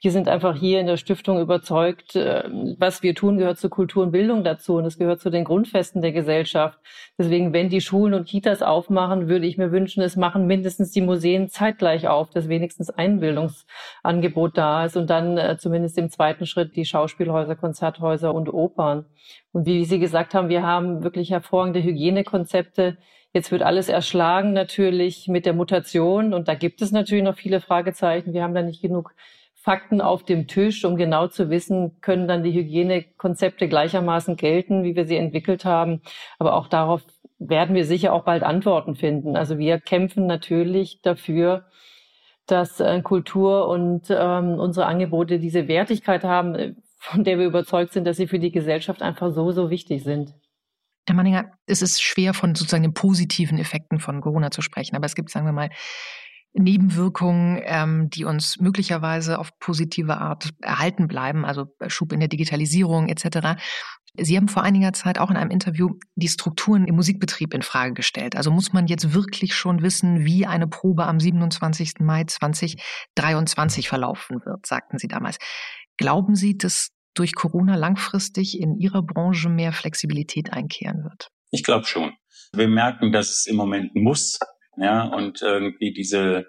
wir 0.04 0.10
sind 0.10 0.28
einfach 0.28 0.54
hier 0.54 0.80
in 0.80 0.86
der 0.86 0.98
Stiftung 0.98 1.40
überzeugt, 1.40 2.14
äh, 2.14 2.44
was 2.78 3.02
wir 3.02 3.14
tun, 3.14 3.38
gehört 3.38 3.58
zur 3.58 3.70
Kultur 3.70 4.02
und 4.02 4.12
Bildung 4.12 4.44
dazu 4.44 4.74
und 4.76 4.84
es 4.84 4.98
gehört 4.98 5.20
zu 5.20 5.30
den 5.30 5.44
Grundfesten 5.44 6.02
der 6.02 6.12
Gesellschaft. 6.12 6.78
Deswegen, 7.18 7.54
wenn 7.54 7.70
die 7.70 7.80
Schulen 7.80 8.12
und 8.12 8.28
Kitas 8.28 8.60
aufmachen, 8.60 9.28
würde 9.28 9.46
ich 9.46 9.56
mir 9.56 9.72
wünschen, 9.72 10.02
es 10.02 10.16
machen 10.16 10.46
mindestens 10.46 10.90
die 10.90 11.00
Museen 11.00 11.48
zeitgleich 11.48 12.06
auf, 12.06 12.28
dass 12.28 12.50
wenigstens 12.50 12.90
ein 12.90 13.18
Bildungsangebot 13.18 14.58
da 14.58 14.84
ist 14.84 14.98
und 14.98 15.08
dann 15.08 15.38
äh, 15.38 15.56
zumindest 15.58 15.96
im 15.96 16.10
zweiten 16.10 16.44
Schritt 16.44 16.76
die 16.76 16.84
Schauspielhäuser, 16.84 17.56
Konzerthäuser 17.56 18.34
und 18.34 18.52
Opern. 18.52 19.06
Und 19.52 19.64
wie 19.64 19.86
Sie 19.86 19.98
gesagt 19.98 20.34
haben, 20.34 20.50
wir 20.50 20.62
haben 20.62 21.02
wirklich 21.02 21.30
hervorragende 21.30 21.82
Hygienekonzepte. 21.82 22.98
Jetzt 23.32 23.50
wird 23.50 23.62
alles 23.62 23.88
erschlagen 23.88 24.52
natürlich 24.52 25.28
mit 25.28 25.46
der 25.46 25.54
Mutation 25.54 26.34
und 26.34 26.46
da 26.46 26.54
gibt 26.54 26.82
es 26.82 26.92
natürlich 26.92 27.24
noch 27.24 27.36
viele 27.36 27.60
Fragezeichen. 27.60 28.34
Wir 28.34 28.42
haben 28.42 28.54
da 28.54 28.62
nicht 28.62 28.82
genug 28.82 29.14
Fakten 29.64 30.02
auf 30.02 30.24
dem 30.24 30.46
Tisch, 30.46 30.84
um 30.84 30.94
genau 30.96 31.26
zu 31.26 31.48
wissen, 31.48 31.98
können 32.02 32.28
dann 32.28 32.42
die 32.42 32.52
Hygienekonzepte 32.52 33.66
gleichermaßen 33.66 34.36
gelten, 34.36 34.84
wie 34.84 34.94
wir 34.94 35.06
sie 35.06 35.16
entwickelt 35.16 35.64
haben. 35.64 36.02
Aber 36.38 36.52
auch 36.52 36.68
darauf 36.68 37.00
werden 37.38 37.74
wir 37.74 37.86
sicher 37.86 38.12
auch 38.12 38.24
bald 38.24 38.42
Antworten 38.42 38.94
finden. 38.94 39.36
Also 39.36 39.56
wir 39.56 39.80
kämpfen 39.80 40.26
natürlich 40.26 41.00
dafür, 41.00 41.64
dass 42.44 42.78
äh, 42.78 43.00
Kultur 43.00 43.66
und 43.68 44.08
ähm, 44.10 44.58
unsere 44.58 44.84
Angebote 44.84 45.38
diese 45.38 45.66
Wertigkeit 45.66 46.24
haben, 46.24 46.76
von 46.98 47.24
der 47.24 47.38
wir 47.38 47.46
überzeugt 47.46 47.94
sind, 47.94 48.06
dass 48.06 48.18
sie 48.18 48.26
für 48.26 48.38
die 48.38 48.52
Gesellschaft 48.52 49.00
einfach 49.00 49.32
so, 49.32 49.50
so 49.50 49.70
wichtig 49.70 50.04
sind. 50.04 50.34
Herr 51.06 51.16
Manninger, 51.16 51.52
es 51.64 51.80
ist 51.80 52.02
schwer 52.02 52.34
von 52.34 52.54
sozusagen 52.54 52.82
den 52.82 52.92
positiven 52.92 53.56
Effekten 53.56 53.98
von 53.98 54.20
Corona 54.20 54.50
zu 54.50 54.60
sprechen, 54.60 54.94
aber 54.94 55.06
es 55.06 55.14
gibt, 55.14 55.30
sagen 55.30 55.46
wir 55.46 55.52
mal, 55.52 55.70
Nebenwirkungen, 56.54 57.60
ähm, 57.64 58.10
die 58.10 58.24
uns 58.24 58.58
möglicherweise 58.60 59.38
auf 59.38 59.58
positive 59.58 60.18
Art 60.18 60.50
erhalten 60.62 61.08
bleiben, 61.08 61.44
also 61.44 61.66
Schub 61.88 62.12
in 62.12 62.20
der 62.20 62.28
Digitalisierung 62.28 63.08
etc. 63.08 63.60
Sie 64.16 64.36
haben 64.36 64.46
vor 64.46 64.62
einiger 64.62 64.92
Zeit 64.92 65.18
auch 65.18 65.30
in 65.30 65.36
einem 65.36 65.50
Interview 65.50 65.98
die 66.14 66.28
Strukturen 66.28 66.86
im 66.86 66.94
Musikbetrieb 66.94 67.52
in 67.52 67.62
Frage 67.62 67.94
gestellt. 67.94 68.36
Also 68.36 68.52
muss 68.52 68.72
man 68.72 68.86
jetzt 68.86 69.12
wirklich 69.12 69.56
schon 69.56 69.82
wissen, 69.82 70.24
wie 70.24 70.46
eine 70.46 70.68
Probe 70.68 71.06
am 71.06 71.18
27. 71.18 71.94
Mai 71.98 72.24
2023 72.24 73.88
verlaufen 73.88 74.40
wird, 74.44 74.64
sagten 74.66 74.98
Sie 74.98 75.08
damals. 75.08 75.38
Glauben 75.96 76.36
Sie, 76.36 76.56
dass 76.56 76.90
durch 77.14 77.34
Corona 77.34 77.74
langfristig 77.74 78.60
in 78.60 78.78
Ihrer 78.78 79.02
Branche 79.02 79.48
mehr 79.48 79.72
Flexibilität 79.72 80.52
einkehren 80.52 81.02
wird? 81.02 81.28
Ich 81.50 81.64
glaube 81.64 81.86
schon. 81.86 82.12
Wir 82.52 82.68
merken, 82.68 83.10
dass 83.10 83.30
es 83.30 83.46
im 83.46 83.56
Moment 83.56 83.96
muss 83.96 84.38
ja, 84.76 85.04
und 85.04 85.42
irgendwie 85.42 85.92
diese 85.92 86.46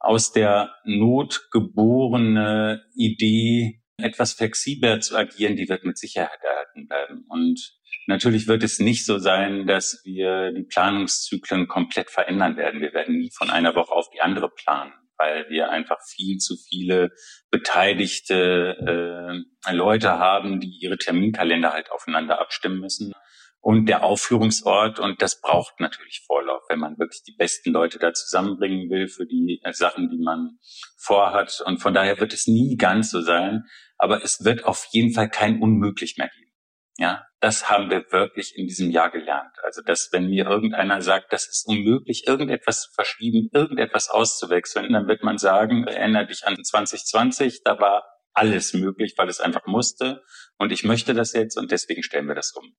aus 0.00 0.32
der 0.32 0.74
Not 0.84 1.48
geborene 1.50 2.84
Idee, 2.94 3.82
etwas 4.00 4.32
flexibler 4.32 5.00
zu 5.00 5.16
agieren, 5.16 5.56
die 5.56 5.68
wird 5.68 5.84
mit 5.84 5.98
Sicherheit 5.98 6.38
erhalten 6.42 6.86
bleiben. 6.86 7.24
Und 7.28 7.74
natürlich 8.06 8.46
wird 8.46 8.62
es 8.62 8.78
nicht 8.78 9.04
so 9.04 9.18
sein, 9.18 9.66
dass 9.66 10.00
wir 10.04 10.52
die 10.52 10.62
Planungszyklen 10.62 11.66
komplett 11.66 12.10
verändern 12.10 12.56
werden. 12.56 12.80
Wir 12.80 12.94
werden 12.94 13.18
nie 13.18 13.30
von 13.36 13.50
einer 13.50 13.74
Woche 13.74 13.92
auf 13.92 14.08
die 14.10 14.20
andere 14.20 14.50
planen, 14.50 14.92
weil 15.16 15.48
wir 15.50 15.70
einfach 15.70 15.98
viel 16.06 16.38
zu 16.38 16.54
viele 16.56 17.10
beteiligte 17.50 19.44
äh, 19.66 19.72
Leute 19.72 20.18
haben, 20.18 20.60
die 20.60 20.78
ihre 20.80 20.96
Terminkalender 20.96 21.72
halt 21.72 21.90
aufeinander 21.90 22.40
abstimmen 22.40 22.78
müssen 22.78 23.14
und 23.60 23.86
der 23.86 24.04
Aufführungsort. 24.04 24.98
Und 24.98 25.22
das 25.22 25.40
braucht 25.40 25.80
natürlich 25.80 26.22
Vorlauf, 26.26 26.62
wenn 26.68 26.78
man 26.78 26.98
wirklich 26.98 27.22
die 27.22 27.34
besten 27.36 27.72
Leute 27.72 27.98
da 27.98 28.12
zusammenbringen 28.12 28.90
will 28.90 29.08
für 29.08 29.26
die 29.26 29.60
äh, 29.64 29.72
Sachen, 29.72 30.10
die 30.10 30.18
man 30.18 30.58
vorhat. 30.96 31.62
Und 31.64 31.78
von 31.78 31.94
daher 31.94 32.20
wird 32.20 32.32
es 32.32 32.46
nie 32.46 32.76
ganz 32.76 33.10
so 33.10 33.20
sein. 33.20 33.64
Aber 33.96 34.22
es 34.22 34.44
wird 34.44 34.64
auf 34.64 34.86
jeden 34.92 35.12
Fall 35.12 35.28
kein 35.28 35.60
Unmöglich 35.60 36.16
mehr 36.16 36.28
geben. 36.28 36.52
Ja, 37.00 37.24
das 37.38 37.70
haben 37.70 37.90
wir 37.90 38.10
wirklich 38.10 38.56
in 38.56 38.66
diesem 38.66 38.90
Jahr 38.90 39.10
gelernt. 39.10 39.54
Also, 39.62 39.82
dass 39.82 40.08
wenn 40.12 40.28
mir 40.28 40.46
irgendeiner 40.46 41.00
sagt, 41.00 41.32
das 41.32 41.48
ist 41.48 41.64
unmöglich, 41.68 42.26
irgendetwas 42.26 42.82
zu 42.82 42.90
verschieben, 42.92 43.50
irgendetwas 43.52 44.08
auszuwechseln, 44.08 44.92
dann 44.92 45.06
wird 45.06 45.22
man 45.22 45.38
sagen, 45.38 45.84
erinnere 45.86 46.26
dich 46.26 46.44
an 46.44 46.62
2020, 46.62 47.62
da 47.62 47.78
war 47.78 48.04
alles 48.32 48.74
möglich, 48.74 49.14
weil 49.16 49.28
es 49.28 49.40
einfach 49.40 49.66
musste. 49.66 50.22
Und 50.58 50.72
ich 50.72 50.82
möchte 50.82 51.14
das 51.14 51.32
jetzt 51.34 51.56
und 51.56 51.70
deswegen 51.70 52.02
stellen 52.02 52.26
wir 52.26 52.34
das 52.34 52.52
um. 52.52 52.74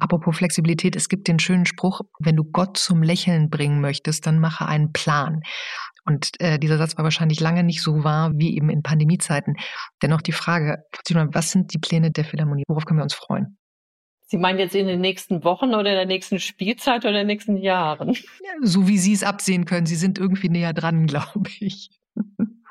Apropos 0.00 0.36
Flexibilität, 0.36 0.96
es 0.96 1.08
gibt 1.08 1.28
den 1.28 1.38
schönen 1.38 1.66
Spruch, 1.66 2.00
wenn 2.18 2.36
du 2.36 2.44
Gott 2.44 2.76
zum 2.76 3.02
Lächeln 3.02 3.50
bringen 3.50 3.80
möchtest, 3.80 4.26
dann 4.26 4.38
mache 4.38 4.66
einen 4.66 4.92
Plan. 4.92 5.42
Und 6.04 6.40
äh, 6.40 6.58
dieser 6.58 6.78
Satz 6.78 6.96
war 6.96 7.04
wahrscheinlich 7.04 7.40
lange 7.40 7.64
nicht 7.64 7.82
so 7.82 8.04
wahr 8.04 8.30
wie 8.34 8.56
eben 8.56 8.70
in 8.70 8.82
Pandemiezeiten. 8.82 9.56
Dennoch 10.02 10.22
die 10.22 10.32
Frage, 10.32 10.84
was 11.32 11.50
sind 11.50 11.74
die 11.74 11.78
Pläne 11.78 12.12
der 12.12 12.24
Philharmonie? 12.24 12.62
Worauf 12.68 12.84
können 12.84 13.00
wir 13.00 13.04
uns 13.04 13.14
freuen? 13.14 13.58
Sie 14.28 14.38
meinen 14.38 14.58
jetzt 14.58 14.74
in 14.74 14.86
den 14.86 15.00
nächsten 15.00 15.44
Wochen 15.44 15.74
oder 15.74 15.90
in 15.90 15.96
der 15.96 16.06
nächsten 16.06 16.40
Spielzeit 16.40 17.04
oder 17.04 17.10
in 17.10 17.16
den 17.18 17.26
nächsten 17.28 17.56
Jahren? 17.56 18.16
So 18.62 18.88
wie 18.88 18.98
Sie 18.98 19.12
es 19.12 19.22
absehen 19.22 19.66
können. 19.66 19.86
Sie 19.86 19.96
sind 19.96 20.18
irgendwie 20.18 20.48
näher 20.48 20.72
dran, 20.72 21.06
glaube 21.06 21.50
ich. 21.60 21.90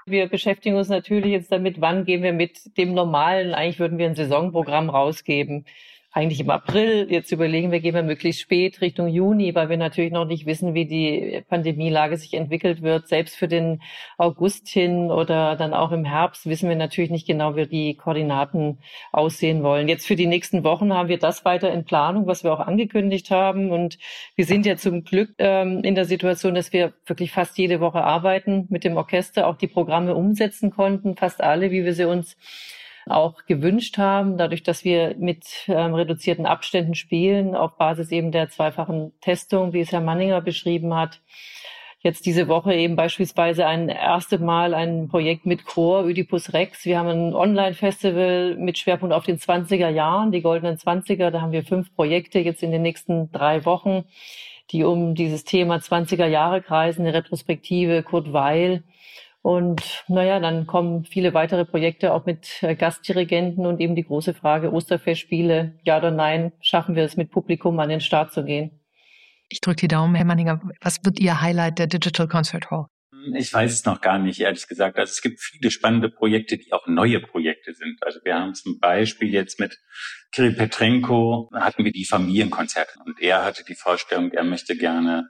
Wir 0.06 0.28
beschäftigen 0.28 0.76
uns 0.76 0.88
natürlich 0.88 1.32
jetzt 1.32 1.52
damit, 1.52 1.82
wann 1.82 2.06
gehen 2.06 2.24
wir 2.24 2.34
mit 2.34 2.78
dem 2.78 2.94
normalen, 2.94 3.54
eigentlich 3.54 3.80
würden 3.80 3.98
wir 3.98 4.06
ein 4.06 4.16
Saisonprogramm 4.16 4.90
rausgeben 4.90 5.66
eigentlich 6.16 6.40
im 6.40 6.50
April. 6.50 7.08
Jetzt 7.10 7.34
überlegen 7.34 7.74
wir, 7.74 7.82
gehen 7.82 7.94
wir 7.94 8.02
möglichst 8.02 8.40
spät 8.40 8.80
Richtung 8.80 9.10
Juni, 9.10 9.54
weil 9.54 9.68
wir 9.68 9.76
natürlich 9.76 10.14
noch 10.14 10.24
nicht 10.24 10.46
wissen, 10.46 10.74
wie 10.74 10.86
die 10.86 11.44
Pandemielage 11.50 12.16
sich 12.16 12.34
entwickelt 12.34 12.82
wird. 12.82 13.10
Selbst 13.10 13.36
für 13.36 13.50
den 13.50 13.82
August 14.18 14.70
hin 14.70 15.12
oder 15.12 15.58
dann 15.58 15.74
auch 15.74 15.92
im 15.92 16.06
Herbst 16.06 16.46
wissen 16.46 16.70
wir 16.70 16.78
natürlich 16.78 17.12
nicht 17.12 17.28
genau, 17.28 17.58
wie 17.58 17.68
die 17.68 17.96
Koordinaten 17.96 18.80
aussehen 19.12 19.62
wollen. 19.62 19.90
Jetzt 19.90 20.08
für 20.08 20.16
die 20.16 20.26
nächsten 20.26 20.64
Wochen 20.64 20.94
haben 20.94 21.10
wir 21.10 21.20
das 21.20 21.44
weiter 21.44 21.74
in 21.74 21.84
Planung, 21.84 22.28
was 22.28 22.46
wir 22.46 22.54
auch 22.54 22.62
angekündigt 22.62 23.30
haben. 23.30 23.72
Und 23.72 23.98
wir 24.38 24.46
sind 24.46 24.66
ja 24.66 24.78
zum 24.78 25.04
Glück 25.04 25.32
ähm, 25.38 25.82
in 25.84 25.96
der 25.96 26.06
Situation, 26.06 26.56
dass 26.56 26.72
wir 26.72 26.94
wirklich 27.06 27.34
fast 27.34 27.58
jede 27.58 27.82
Woche 27.82 28.02
arbeiten 28.02 28.68
mit 28.70 28.86
dem 28.86 28.96
Orchester, 28.96 29.48
auch 29.48 29.58
die 29.58 29.68
Programme 29.68 30.16
umsetzen 30.16 30.72
konnten, 30.72 31.18
fast 31.18 31.42
alle, 31.42 31.72
wie 31.72 31.84
wir 31.84 31.94
sie 31.94 32.06
uns 32.06 32.38
auch 33.08 33.46
gewünscht 33.46 33.98
haben, 33.98 34.38
dadurch, 34.38 34.64
dass 34.64 34.84
wir 34.84 35.16
mit 35.18 35.46
ähm, 35.68 35.94
reduzierten 35.94 36.46
Abständen 36.46 36.96
spielen, 36.96 37.56
auf 37.56 37.78
Basis 37.78 38.12
eben 38.12 38.32
der 38.32 38.50
zweifachen 38.50 39.14
Testung, 39.22 39.74
wie 39.74 39.82
es 39.82 39.92
Herr 39.92 40.02
Manninger 40.02 40.42
beschrieben 40.42 40.96
hat. 40.96 41.22
Jetzt 42.06 42.28
diese 42.28 42.48
Woche 42.48 42.76
eben 42.76 42.96
beispielsweise 42.96 43.66
ein 43.66 43.90
erstes 43.90 44.40
Mal 44.40 44.76
ein 44.76 45.08
Projekt 45.08 45.48
mit 45.48 45.66
Chor, 45.66 46.04
Oedipus 46.04 46.54
Rex. 46.54 46.86
Wir 46.86 47.00
haben 47.00 47.10
ein 47.10 47.34
Online-Festival 47.34 48.58
mit 48.60 48.78
Schwerpunkt 48.78 49.12
auf 49.12 49.24
den 49.24 49.40
20er 49.40 49.90
Jahren, 49.90 50.32
die 50.32 50.44
goldenen 50.44 50.78
20er. 50.78 51.32
Da 51.32 51.42
haben 51.42 51.52
wir 51.52 51.64
fünf 51.64 51.96
Projekte 51.96 52.38
jetzt 52.38 52.62
in 52.62 52.70
den 52.70 52.84
nächsten 52.84 53.32
drei 53.32 53.66
Wochen, 53.66 54.04
die 54.70 54.84
um 54.84 55.16
dieses 55.16 55.46
Thema 55.46 55.78
20er 55.78 56.28
Jahre 56.28 56.62
kreisen, 56.62 57.02
eine 57.02 57.16
Retrospektive 57.16 58.04
Kurt 58.04 58.34
Weil, 58.34 58.84
und 59.46 60.04
naja, 60.08 60.40
dann 60.40 60.66
kommen 60.66 61.06
viele 61.06 61.36
weitere 61.36 61.66
Projekte 61.66 62.14
auch 62.14 62.26
mit 62.26 62.64
äh, 62.64 62.74
Gastdirigenten 62.74 63.68
und 63.68 63.80
eben 63.80 63.96
die 63.96 64.04
große 64.04 64.34
Frage 64.34 64.74
Osterfestspiele, 64.74 65.78
ja 65.84 66.00
oder 66.00 66.10
nein, 66.10 66.52
schaffen 66.62 66.96
wir 66.96 67.04
es 67.04 67.16
mit 67.16 67.30
Publikum 67.30 67.80
an 67.80 67.90
den 67.90 68.02
Start 68.02 68.34
zu 68.34 68.44
gehen? 68.44 68.82
Ich 69.48 69.62
drücke 69.62 69.82
die 69.82 69.88
Daumen, 69.88 70.16
Herr 70.16 70.26
Manninger. 70.26 70.60
Was 70.82 70.98
wird 71.06 71.20
Ihr 71.20 71.42
Highlight 71.42 71.78
der 71.78 71.86
Digital 71.86 72.28
Concert 72.28 72.72
Hall? 72.72 72.88
Ich 73.36 73.54
weiß 73.54 73.72
es 73.72 73.86
noch 73.86 74.02
gar 74.02 74.18
nicht, 74.18 74.40
ehrlich 74.40 74.68
gesagt. 74.68 74.98
Also 74.98 75.12
es 75.12 75.22
gibt 75.22 75.40
viele 75.40 75.70
spannende 75.70 76.10
Projekte, 76.10 76.58
die 76.58 76.74
auch 76.74 76.88
neue 76.88 77.20
Projekte 77.20 77.76
sind. 77.76 78.00
Also 78.02 78.22
wir 78.24 78.34
haben 78.34 78.56
zum 78.56 78.80
Beispiel 78.80 79.32
jetzt 79.32 79.60
mit 79.60 79.78
Kirill 80.32 80.54
Petrenko 80.54 81.52
hatten 81.54 81.86
wir 81.86 81.92
die 81.92 82.06
Familienkonzerte 82.06 82.98
und 83.06 83.22
er 83.22 83.46
hatte 83.46 83.64
die 83.64 83.76
Vorstellung, 83.76 84.32
er 84.32 84.44
möchte 84.44 84.76
gerne 84.76 85.30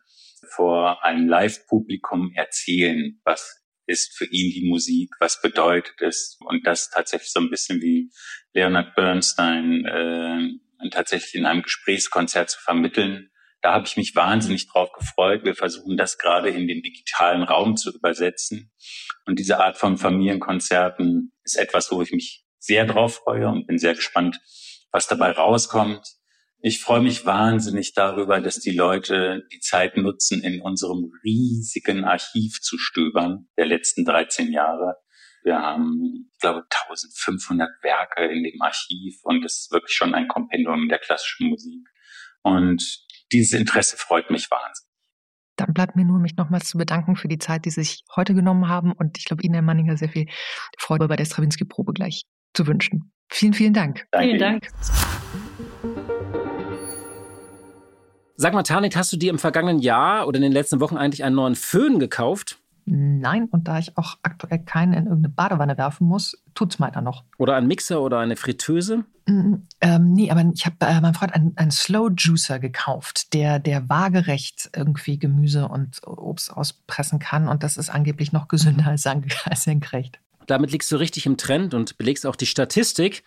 vor 0.56 1.04
einem 1.04 1.28
Live-Publikum 1.28 2.32
erzählen, 2.34 3.20
was 3.26 3.65
ist 3.88 4.18
für 4.18 4.26
ihn 4.26 4.52
die 4.52 4.68
Musik, 4.68 5.12
was 5.20 5.42
bedeutet 5.42 6.02
es 6.02 6.38
und 6.40 6.66
das 6.66 6.90
tatsächlich 6.90 7.32
so 7.32 7.40
ein 7.40 7.50
bisschen 7.50 7.82
wie 7.82 8.10
Leonard 8.54 8.96
Bernstein 8.96 9.86
äh, 9.86 10.90
tatsächlich 10.90 11.36
in 11.36 11.46
einem 11.46 11.62
Gesprächskonzert 11.62 12.50
zu 12.50 12.60
vermitteln. 12.60 13.30
Da 13.62 13.74
habe 13.74 13.88
ich 13.88 13.98
mich 13.98 14.16
wahnsinnig 14.16 14.68
drauf 14.68 14.92
gefreut. 14.92 15.44
Wir 15.44 15.56
versuchen 15.56 15.98
das 15.98 16.18
gerade 16.18 16.50
in 16.50 16.68
den 16.68 16.84
digitalen 16.84 17.44
Raum 17.44 17.78
zu 17.78 17.92
übersetzen. 17.96 18.72
Und 19.26 19.40
diese 19.40 19.60
Art 19.60 19.78
von 19.78 19.98
Familienkonzerten 19.98 21.32
ist 21.44 21.58
etwas, 21.58 21.92
wo 21.92 22.02
ich 22.02 22.12
mich 22.12 22.46
sehr 22.60 22.86
drauf 22.86 23.16
freue 23.24 23.48
und 23.48 23.66
bin 23.66 23.80
sehr 23.80 23.96
gespannt, 23.96 24.40
was 24.92 25.08
dabei 25.08 25.32
rauskommt. 25.32 26.06
Ich 26.62 26.82
freue 26.82 27.02
mich 27.02 27.26
wahnsinnig 27.26 27.94
darüber, 27.94 28.42
dass 28.42 28.60
die 28.60 28.76
Leute 28.76 29.44
die 29.52 29.60
Zeit 29.60 29.98
nutzen, 29.98 30.42
in 30.42 30.62
unserem 30.62 31.12
riesigen 31.24 32.06
Archiv 32.06 32.60
zu 32.62 32.78
stöbern 32.78 33.48
der 33.58 33.68
letzten 33.68 34.04
13 34.04 34.52
Jahre. 34.52 34.96
Wir 35.44 35.60
haben, 35.60 36.32
ich 36.34 36.40
glaube, 36.40 36.66
1500 36.88 37.70
Werke 37.84 38.26
in 38.26 38.44
dem 38.44 38.60
Archiv 38.62 39.20
und 39.24 39.46
es 39.46 39.60
ist 39.60 39.72
wirklich 39.72 39.96
schon 39.96 40.16
ein 40.16 40.28
Kompendium 40.28 40.90
der 40.90 40.98
klassischen 40.98 41.50
Musik. 41.50 41.88
Und 42.42 43.06
dieses 43.32 43.60
Interesse 43.60 43.98
freut 43.98 44.32
mich 44.32 44.50
wahnsinnig. 44.50 44.90
Dann 45.58 45.74
bleibt 45.74 45.96
mir 45.96 46.04
nur, 46.04 46.20
mich 46.20 46.36
nochmals 46.36 46.70
zu 46.70 46.78
bedanken 46.78 47.16
für 47.16 47.28
die 47.28 47.38
Zeit, 47.38 47.66
die 47.66 47.70
Sie 47.70 47.84
sich 47.84 48.04
heute 48.16 48.34
genommen 48.34 48.68
haben. 48.68 48.92
Und 48.92 49.18
ich 49.18 49.26
glaube, 49.26 49.44
Ihnen, 49.44 49.54
Herr 49.54 49.62
Manninger, 49.62 49.98
sehr 49.98 50.10
viel 50.10 50.28
Freude 50.78 51.08
bei 51.08 51.16
der 51.16 51.26
Stravinsky-Probe 51.26 51.94
gleich 51.94 52.24
zu 52.54 52.68
wünschen. 52.68 53.14
Vielen, 53.30 53.54
vielen 53.54 53.74
Dank. 53.74 54.06
Danke 54.12 54.28
vielen 54.28 54.40
Dank. 54.40 54.68
Sag 58.38 58.54
mal, 58.54 58.64
Tanit, 58.64 58.96
hast 58.96 59.14
du 59.14 59.18
dir 59.18 59.32
im 59.32 59.40
vergangenen 59.40 59.80
Jahr 59.80 60.28
oder 60.28 60.38
in 60.38 60.44
den 60.44 60.52
letzten 60.52 60.80
Wochen 60.80 60.98
eigentlich 60.98 61.24
einen 61.24 61.36
neuen 61.36 61.56
Föhn 61.56 62.00
gekauft? 62.00 62.60
Nein, 62.86 63.48
und 63.50 63.68
da 63.68 63.80
ich 63.80 63.98
auch 63.98 64.18
aktuell 64.22 64.60
keinen 64.60 64.94
in 64.94 65.06
irgendeine 65.06 65.30
Badewanne 65.30 65.78
werfen 65.78 66.06
muss, 66.06 66.38
tut's 66.54 66.78
meiner 66.78 67.02
noch. 67.02 67.24
Oder 67.40 67.56
ein 67.56 67.66
Mixer 67.66 68.02
oder 68.02 68.20
eine 68.20 68.36
Fritteuse? 68.36 69.06
Mm, 69.26 69.56
ähm, 69.82 70.14
nee, 70.14 70.30
aber 70.30 70.46
ich 70.54 70.68
habe 70.68 70.76
äh, 70.82 71.02
meinem 71.02 71.16
Freund 71.16 71.34
einen, 71.34 71.54
einen 71.56 71.72
Slow 71.72 72.12
Juicer 72.16 72.60
gekauft, 72.60 73.34
der, 73.34 73.58
der 73.58 73.90
waagerecht 73.90 74.70
irgendwie 74.76 75.18
Gemüse 75.18 75.68
und 75.68 76.06
Obst 76.06 76.54
auspressen 76.54 77.18
kann. 77.18 77.48
Und 77.48 77.64
das 77.64 77.78
ist 77.78 77.90
angeblich 77.90 78.34
noch 78.34 78.48
gesünder 78.48 78.86
als, 78.86 79.08
als 79.46 79.64
senkrecht. 79.64 80.20
Damit 80.46 80.72
liegst 80.72 80.92
du 80.92 80.98
richtig 80.98 81.26
im 81.26 81.38
Trend 81.38 81.74
und 81.74 81.98
belegst 81.98 82.28
auch 82.28 82.36
die 82.36 82.46
Statistik. 82.46 83.24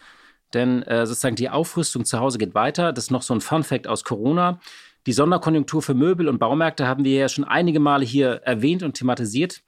Denn 0.54 0.82
äh, 0.82 1.06
sozusagen 1.06 1.36
die 1.36 1.50
Aufrüstung 1.50 2.04
zu 2.04 2.20
Hause 2.20 2.38
geht 2.38 2.54
weiter. 2.54 2.92
Das 2.92 3.04
ist 3.04 3.10
noch 3.10 3.22
so 3.22 3.34
ein 3.34 3.40
Fun 3.40 3.64
Fact 3.64 3.86
aus 3.86 4.04
Corona. 4.04 4.60
Die 5.06 5.12
Sonderkonjunktur 5.12 5.82
für 5.82 5.94
Möbel 5.94 6.28
und 6.28 6.38
Baumärkte 6.38 6.86
haben 6.86 7.04
wir 7.04 7.16
ja 7.16 7.28
schon 7.28 7.44
einige 7.44 7.80
Male 7.80 8.04
hier 8.04 8.42
erwähnt 8.44 8.82
und 8.82 8.94
thematisiert. 8.94 9.62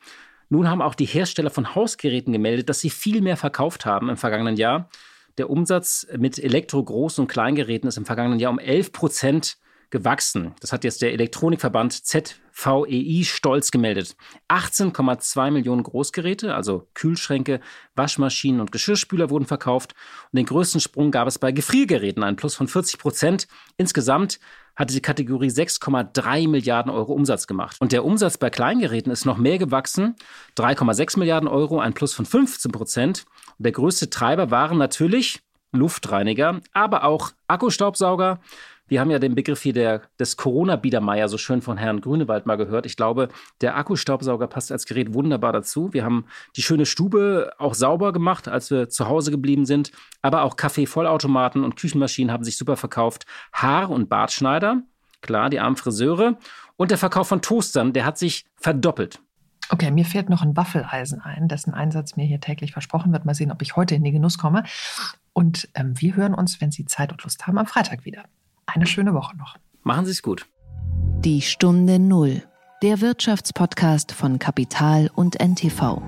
Nun 0.49 0.69
haben 0.69 0.83
auch 0.83 0.95
die 0.95 1.07
Hersteller 1.07 1.51
von 1.51 1.75
Hausgeräten 1.75 2.33
gemeldet, 2.33 2.69
dass 2.69 2.81
sie 2.81 2.91
viel 2.91 3.23
mehr 3.23 3.37
verkauft 3.37 3.87
haben 3.87 4.09
im 4.09 4.17
vergangenen 4.17 4.57
Jahr. 4.57 4.89
Der 5.39 5.49
Umsatz 5.49 6.07
mit 6.17 6.39
Elektro-, 6.39 6.83
Groß- 6.83 7.21
und 7.21 7.29
Kleingeräten 7.29 7.89
ist 7.89 7.97
im 7.97 8.05
vergangenen 8.05 8.41
Jahr 8.41 8.51
um 8.51 8.59
11 8.59 8.93
Prozent 8.93 9.59
gewachsen. 9.91 10.55
Das 10.61 10.73
hat 10.73 10.85
jetzt 10.85 11.03
der 11.03 11.13
Elektronikverband 11.13 11.93
ZVEI 12.61 13.25
stolz 13.25 13.71
gemeldet. 13.71 14.17
18,2 14.49 15.51
Millionen 15.51 15.83
Großgeräte, 15.83 16.55
also 16.55 16.89
Kühlschränke, 16.95 17.61
Waschmaschinen 17.95 18.61
und 18.61 18.71
Geschirrspüler 18.71 19.31
wurden 19.31 19.47
verkauft. 19.47 19.95
Und 20.31 20.37
den 20.37 20.47
größten 20.47 20.81
Sprung 20.81 21.11
gab 21.11 21.27
es 21.27 21.39
bei 21.39 21.53
Gefriergeräten, 21.53 22.23
ein 22.23 22.37
Plus 22.37 22.55
von 22.55 22.69
40 22.69 22.99
Prozent. 22.99 23.49
Insgesamt 23.79 24.41
hatte 24.77 24.95
die 24.95 25.01
Kategorie 25.01 25.49
6,3 25.49 26.49
Milliarden 26.49 26.93
Euro 26.93 27.13
Umsatz 27.13 27.47
gemacht. 27.47 27.77
Und 27.81 27.93
der 27.93 28.05
Umsatz 28.05 28.37
bei 28.37 28.51
Kleingeräten 28.51 29.11
ist 29.11 29.25
noch 29.25 29.39
mehr 29.39 29.59
gewachsen, 29.59 30.17
3,6 30.57 31.19
Milliarden 31.19 31.49
Euro, 31.49 31.81
ein 31.81 31.95
Plus 31.95 32.15
von 32.15 32.27
15 32.27 32.73
Prozent. 32.73 33.25
Und 33.59 33.65
der 33.65 33.73
größte 33.73 34.11
Treiber 34.11 34.51
waren 34.51 34.79
natürlich 34.79 35.41
Luftreiniger, 35.73 36.61
aber 36.73 37.05
auch 37.05 37.31
Akkustaubsauger, 37.47 38.41
wir 38.91 39.01
haben 39.01 39.11
ja 39.11 39.21
den 39.21 39.37
Begriff 39.37 39.63
hier 39.63 39.73
der, 39.73 40.03
des 40.19 40.37
Corona-Biedermeier 40.37 41.29
so 41.29 41.39
schön 41.39 41.63
von 41.63 41.77
Herrn 41.77 42.01
Grünewald 42.01 42.45
mal 42.45 42.57
gehört. 42.57 42.87
Ich 42.87 42.97
glaube, 42.97 43.29
der 43.61 43.77
Akkustaubsauger 43.77 44.49
passt 44.49 44.73
als 44.73 44.85
Gerät 44.85 45.15
wunderbar 45.15 45.53
dazu. 45.53 45.93
Wir 45.93 46.05
haben 46.05 46.27
die 46.57 46.63
schöne 46.63 46.87
Stube 46.87 47.53
auch 47.59 47.75
sauber 47.75 48.13
gemacht, 48.13 48.49
als 48.49 48.73
wir 48.73 48.89
zu 48.89 49.07
Hause 49.07 49.31
geblieben 49.31 49.65
sind. 49.65 49.93
Aber 50.23 50.43
auch 50.43 50.57
Kaffee-Vollautomaten 50.57 51.63
und 51.63 51.77
Küchenmaschinen 51.77 52.33
haben 52.33 52.43
sich 52.43 52.57
super 52.57 52.77
verkauft. 52.77 53.27
Haar- 53.53 53.91
und 53.91 54.09
Bartschneider, 54.09 54.83
klar, 55.21 55.51
die 55.51 55.61
armen 55.61 55.77
Friseure. 55.77 56.37
Und 56.77 56.91
der 56.91 56.99
Verkauf 56.99 57.29
von 57.29 57.43
Toastern, 57.43 57.93
der 57.93 58.05
hat 58.05 58.19
sich 58.19 58.45
verdoppelt. 58.57 59.21
Okay, 59.69 59.93
mir 59.93 60.05
fehlt 60.05 60.29
noch 60.31 60.43
ein 60.43 60.57
Waffeleisen 60.57 61.21
ein, 61.21 61.47
dessen 61.47 61.75
Einsatz 61.75 62.17
mir 62.17 62.27
hier 62.27 62.41
täglich 62.41 62.73
versprochen 62.73 63.13
wird. 63.13 63.25
Mal 63.25 63.35
sehen, 63.35 63.53
ob 63.53 63.63
ich 63.63 63.77
heute 63.77 63.95
in 63.95 64.03
den 64.03 64.15
Genuss 64.15 64.37
komme. 64.37 64.65
Und 65.33 65.69
ähm, 65.75 65.93
wir 66.01 66.17
hören 66.17 66.35
uns, 66.35 66.61
wenn 66.61 66.73
Sie 66.73 66.87
Zeit 66.87 67.13
und 67.13 67.23
Lust 67.23 67.47
haben, 67.47 67.57
am 67.57 67.67
Freitag 67.67 68.05
wieder 68.05 68.25
eine 68.75 68.87
schöne 68.87 69.15
Woche 69.15 69.37
noch. 69.37 69.57
Machen 69.83 70.05
Sie 70.05 70.13
es 70.13 70.23
gut. 70.23 70.47
Die 71.21 71.43
Stunde 71.43 71.99
Null, 71.99 72.43
der 72.83 73.01
Wirtschaftspodcast 73.01 74.13
von 74.13 74.39
Kapital 74.39 75.11
und 75.15 75.41
NTV. 75.41 76.01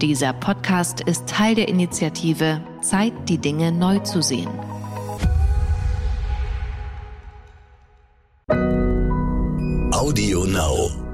Dieser 0.00 0.32
Podcast 0.32 1.00
ist 1.00 1.26
Teil 1.28 1.54
der 1.54 1.68
Initiative 1.68 2.60
Zeit, 2.82 3.12
die 3.28 3.38
Dinge 3.38 3.72
neu 3.72 3.98
zu 4.00 4.22
sehen. 4.22 4.48
Audio 9.92 10.44
Now. 10.44 11.07